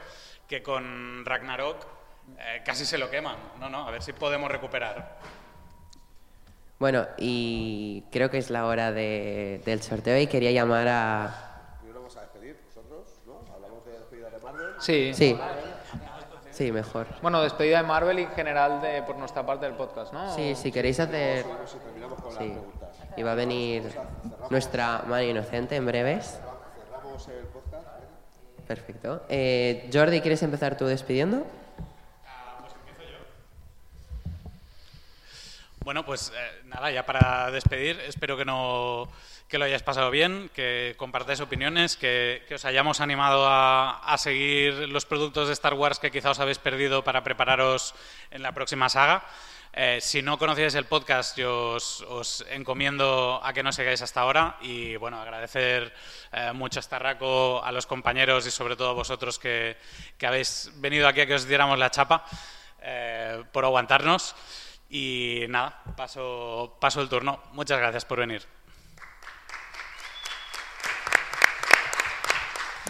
[0.48, 1.78] que con Ragnarok
[2.40, 3.36] eh, casi se lo queman.
[3.60, 5.18] No, no, a ver si podemos recuperar.
[6.78, 11.78] Bueno, y creo que es la hora de- del sorteo y quería llamar a...
[11.80, 13.42] Primero vamos a despedir nosotros, ¿no?
[13.54, 14.74] Hablamos de despedida de Marvel.
[14.80, 15.14] Sí.
[15.14, 15.38] Sí.
[16.56, 17.06] Sí, mejor.
[17.22, 20.34] Bueno, despedida de Marvel y en general de, por nuestra parte del podcast, ¿no?
[20.34, 21.46] Sí, si queréis hacer...
[22.38, 22.54] Sí.
[23.18, 23.84] Y va a venir
[24.50, 26.40] nuestra mano inocente en breves.
[26.86, 27.88] Cerramos el podcast.
[28.66, 29.24] Perfecto.
[29.28, 31.46] Eh, Jordi, ¿quieres empezar tú despidiendo?
[35.84, 39.10] Bueno, pues eh, nada, ya para despedir, espero que no
[39.48, 44.18] que lo hayáis pasado bien, que compartáis opiniones, que, que os hayamos animado a, a
[44.18, 47.94] seguir los productos de Star Wars que quizá os habéis perdido para prepararos
[48.32, 49.24] en la próxima saga.
[49.78, 54.22] Eh, si no conocíais el podcast, yo os, os encomiendo a que no sigáis hasta
[54.22, 55.94] ahora y bueno, agradecer
[56.32, 59.76] eh, mucho a Starraco, a los compañeros y sobre todo a vosotros que,
[60.18, 62.24] que habéis venido aquí a que os diéramos la chapa
[62.82, 64.34] eh, por aguantarnos.
[64.90, 67.44] Y nada, paso, paso el turno.
[67.52, 68.44] Muchas gracias por venir.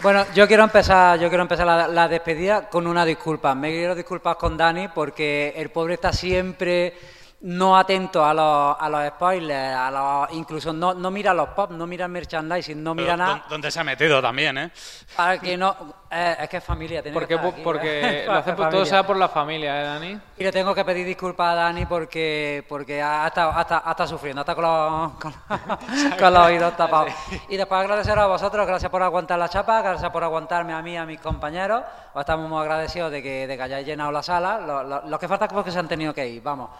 [0.02, 3.54] Bueno, yo quiero empezar, yo quiero empezar la, la despedida con una disculpa.
[3.54, 6.94] Me quiero disculpar con Dani porque el pobre está siempre
[7.38, 11.70] no atento a los, a los spoilers, a los, incluso no, no mira los pop,
[11.70, 13.34] no mira el merchandising, no mira Pero, nada.
[13.44, 14.70] ¿dó- ¿Dónde se ha metido también, eh?
[15.14, 15.76] Para que no,
[16.10, 18.26] eh, es que es familia, tiene Porque, que estar aquí, porque ¿eh?
[18.26, 20.20] lo hace todo sea por la familia, ¿eh, Dani?
[20.38, 23.90] Y le tengo que pedir disculpas a Dani porque, porque ha, estado, ha, estado, ha
[23.90, 25.32] estado sufriendo, está con los, con,
[26.18, 27.12] con los oídos tapados.
[27.50, 30.94] Y después agradecer a vosotros, gracias por aguantar la chapa, gracias por aguantarme a mí
[30.94, 31.82] y a mis compañeros.
[32.14, 34.58] Os estamos muy agradecidos de que, de que hayáis llenado la sala.
[34.58, 36.70] Lo, lo- lo que falta es que se han tenido que ir, vamos.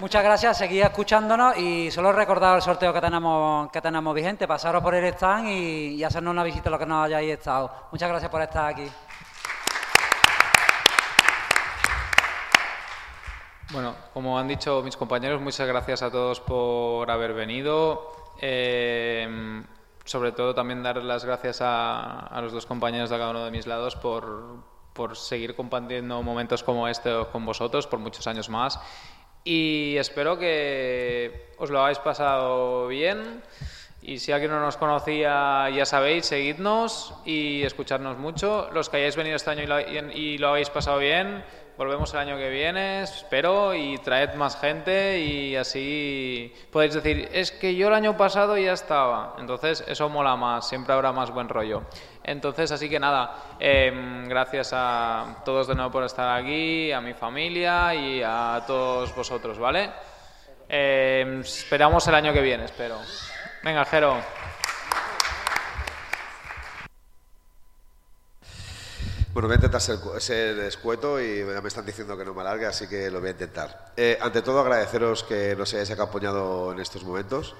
[0.00, 4.82] Muchas gracias, seguid escuchándonos y solo recordad el sorteo que tenemos, que tenemos vigente, pasaros
[4.82, 7.88] por el stand y, y hacernos una visita a lo que nos hayáis estado.
[7.90, 8.88] Muchas gracias por estar aquí.
[13.72, 18.12] Bueno, como han dicho mis compañeros, muchas gracias a todos por haber venido.
[18.40, 19.64] Eh,
[20.04, 23.50] sobre todo también dar las gracias a, a los dos compañeros de cada uno de
[23.50, 24.62] mis lados por,
[24.92, 28.78] por seguir compartiendo momentos como este con vosotros por muchos años más.
[29.48, 33.40] Y espero que os lo habéis pasado bien.
[34.02, 38.68] Y si alguien no nos conocía, ya sabéis, seguidnos y escucharnos mucho.
[38.72, 39.98] Los que hayáis venido este año y lo, y-
[40.34, 41.44] y lo habéis pasado bien,
[41.76, 47.52] volvemos el año que viene, espero, y traed más gente y así podéis decir, es
[47.52, 49.36] que yo el año pasado ya estaba.
[49.38, 51.82] Entonces eso mola más, siempre habrá más buen rollo.
[52.24, 57.14] Entonces, así que nada, em, gracias a todos de nuevo por estar aquí, a mi
[57.14, 59.90] familia y a todos vosotros, ¿vale?
[60.68, 62.96] Em, esperamos el año que viene, espero.
[63.62, 64.35] Venga, Jero.
[69.36, 72.64] Bueno, voy a intentar ser, ser escueto y me están diciendo que no me alargue,
[72.64, 73.92] así que lo voy a intentar.
[73.94, 77.54] Eh, ante todo, agradeceros que nos hayáis acompañado en estos momentos,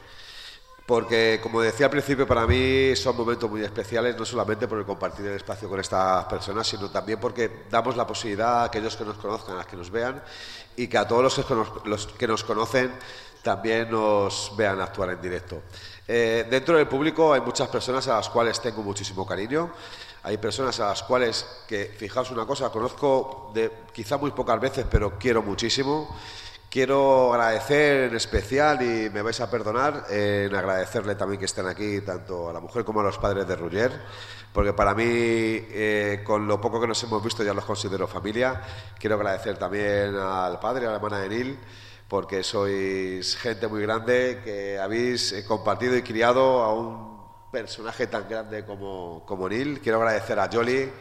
[0.86, 4.84] porque, como decía al principio, para mí son momentos muy especiales, no solamente por el
[4.86, 9.04] compartir el espacio con estas personas, sino también porque damos la posibilidad a aquellos que
[9.04, 10.22] nos conozcan, a los que nos vean,
[10.76, 12.92] y que a todos los que, cono- los que nos conocen
[13.42, 15.62] también nos vean actuar en directo.
[16.06, 19.70] Eh, dentro del público hay muchas personas a las cuales tengo muchísimo cariño.
[20.22, 24.86] Hay personas a las cuales que, fijaos una cosa, conozco de quizá muy pocas veces,
[24.90, 26.16] pero quiero muchísimo.
[26.76, 32.02] Quiero agradecer en especial, y me vais a perdonar, en agradecerle también que estén aquí,
[32.02, 33.92] tanto a la mujer como a los padres de Rugger,
[34.52, 38.60] porque para mí, eh, con lo poco que nos hemos visto, ya los considero familia.
[38.98, 41.58] Quiero agradecer también al padre, a la hermana de Nil,
[42.08, 48.28] porque sois gente muy grande que habéis eh, compartido y criado a un personaje tan
[48.28, 49.80] grande como, como Neil.
[49.80, 50.92] Quiero agradecer a Jolly,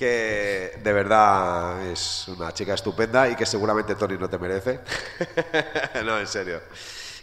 [0.00, 4.80] que de verdad es una chica estupenda y que seguramente Tony no te merece.
[6.06, 6.62] no, en serio.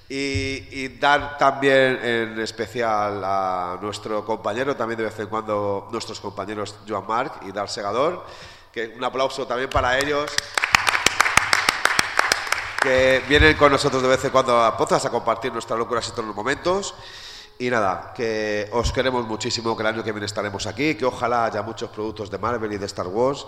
[0.07, 6.19] Y, y dar también en especial a nuestro compañero, también de vez en cuando nuestros
[6.19, 8.23] compañeros Joan Marc y Dar Segador,
[8.71, 10.31] que un aplauso también para ellos
[12.79, 16.11] que vienen con nosotros de vez en cuando a Pozas a compartir nuestras locuras y
[16.11, 16.93] todos los momentos.
[17.59, 21.45] Y nada, que os queremos muchísimo, que el año que viene estaremos aquí, que ojalá
[21.45, 23.45] haya muchos productos de Marvel y de Star Wars.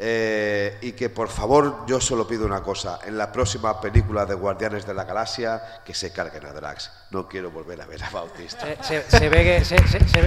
[0.00, 4.34] eh, y que por favor yo solo pido una cosa, en la próxima película de
[4.34, 6.88] Guardianes de la Galaxia, que se carguen a Drax.
[7.10, 8.64] No quiero volver a ver a Bautista.
[8.80, 9.64] Se, se- se ve que.
[9.64, 9.76] se-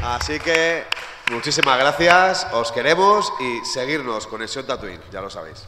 [0.03, 0.83] Así que
[1.31, 5.63] muchísimas gracias, os queremos y seguirnos, Conexión Tatooine, ya lo sabéis.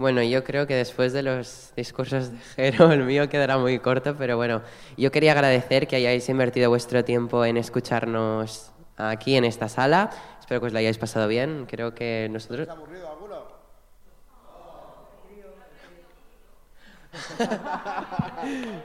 [0.00, 4.16] Bueno, yo creo que después de los discursos de Jero, el mío quedará muy corto,
[4.16, 4.62] pero bueno,
[4.96, 10.08] yo quería agradecer que hayáis invertido vuestro tiempo en escucharnos aquí en esta sala.
[10.40, 11.66] Espero que os la hayáis pasado bien.
[11.68, 12.66] Creo que nosotros...
[12.70, 13.44] aburrido alguno?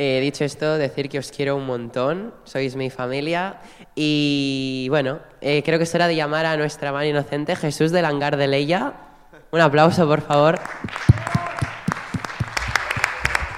[0.00, 3.58] Eh, dicho esto, decir que os quiero un montón, sois mi familia
[3.96, 8.04] y bueno, eh, creo que es hora de llamar a nuestra mano inocente, Jesús del
[8.04, 9.07] hangar de Leia.
[9.50, 10.58] Un aplauso, por favor.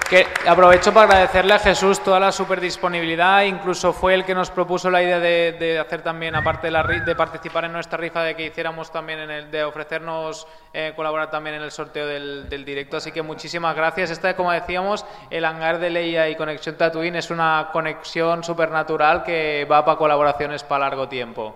[0.09, 4.51] Que aprovecho para agradecerle a Jesús toda la super disponibilidad, incluso fue el que nos
[4.51, 7.97] propuso la idea de, de hacer también, aparte de, la, ri- de participar en nuestra
[7.97, 12.09] rifa, de que hiciéramos también, en el, de ofrecernos eh, colaborar también en el sorteo
[12.09, 12.97] del, del directo.
[12.97, 14.11] Así que muchísimas gracias.
[14.11, 19.65] Esta, como decíamos, el hangar de Leia y Conexión Tatooine es una conexión supernatural que
[19.71, 21.55] va para colaboraciones para largo tiempo.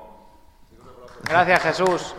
[1.25, 2.15] Gracias, Jesús.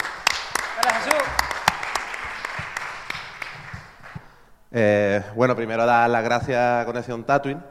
[4.78, 7.64] Eh, bueno, primero dar las gracias a Conexión Tatooine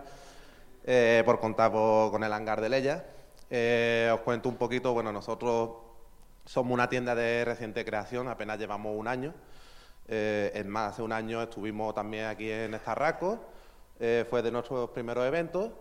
[0.87, 3.05] eh, por contar con el hangar de Leia.
[3.51, 5.73] Eh, os cuento un poquito, bueno, nosotros
[6.47, 9.35] somos una tienda de reciente creación, apenas llevamos un año.
[10.09, 13.39] Eh, es más, hace un año estuvimos también aquí en Estarraco,
[14.01, 15.73] eh, fue de nuestros primeros eventos.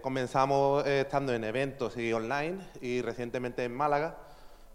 [0.00, 4.18] Comenzamos estando en eventos y online y recientemente en Málaga,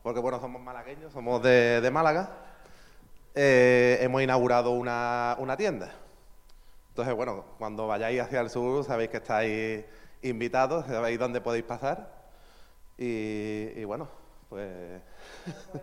[0.01, 2.52] porque bueno, somos malagueños, somos de Málaga.
[3.35, 5.91] Eh, hemos inaugurado una, una tienda.
[6.89, 9.85] Entonces, bueno, cuando vayáis hacia el sur sabéis que estáis
[10.21, 12.23] invitados, sabéis dónde podéis pasar.
[12.97, 14.07] Y, y bueno,
[14.49, 15.01] pues...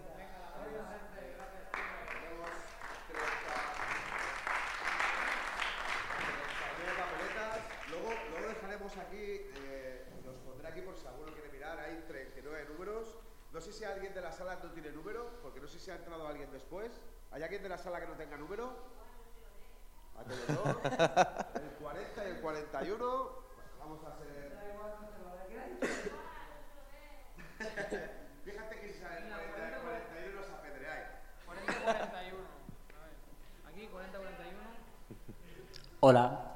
[7.91, 12.67] Luego, luego dejaremos aquí, eh, los pondré aquí por si alguno quiere mirar, hay 39
[12.71, 13.19] números.
[13.53, 15.97] No sé si alguien de la sala no tiene número, porque no sé si ha
[15.97, 16.93] entrado alguien después.
[17.41, 18.71] ¿Hay alguien de la sala que no tenga número?
[20.15, 20.77] ¿A todos dos?
[21.55, 23.31] El 40 y el 41.
[23.79, 24.59] Vamos a hacer...
[28.45, 31.09] Fíjate que si sale el 40 y el 41 os apedreáis.
[31.49, 32.35] 40-41.
[33.71, 33.91] Aquí, 40-41.
[36.01, 36.50] Hola.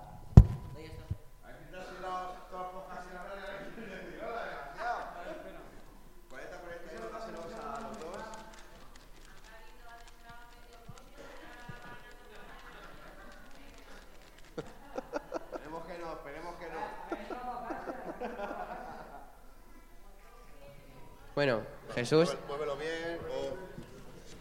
[21.35, 21.63] Bueno,
[21.97, 23.57] Jesús, Muévelo bien, o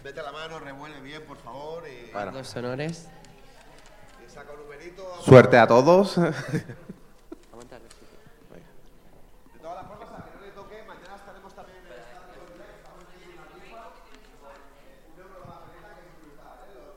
[0.03, 3.09] vete la mano, revuelve bien, por favor, y, los honores.
[4.23, 5.21] y saca un numerito.
[5.23, 6.17] Suerte a todos.
[6.17, 6.29] De
[9.59, 12.43] todas las formas, a que no le toque, mañana estaremos también en el estadio.
[12.77, 13.89] Estamos haciendo una rifa.
[15.13, 16.77] Un euro de la pelota que es brutal, ¿eh?
[16.77, 16.93] Los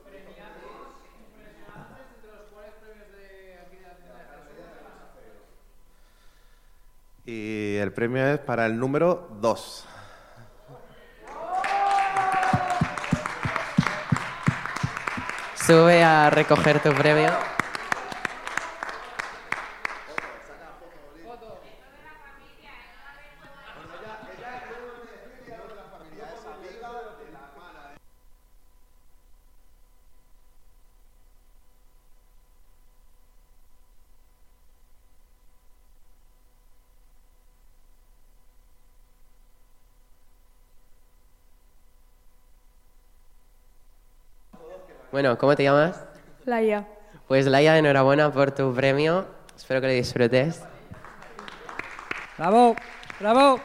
[7.27, 9.85] Y el premio es para el número 2.
[15.66, 17.56] Sube a recoger tu premio.
[45.16, 46.05] Bueno, ¿cómo te llamas?
[46.44, 46.86] Laia.
[47.26, 49.26] Pues Laia, enhorabuena por tu premio.
[49.56, 50.62] Espero que lo disfrutes.
[52.36, 52.76] Bravo,
[53.18, 53.59] bravo.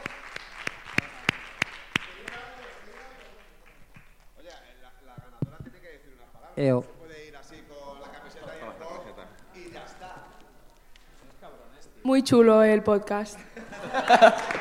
[6.56, 6.86] Eo.
[12.04, 13.38] Muy chulo el podcast.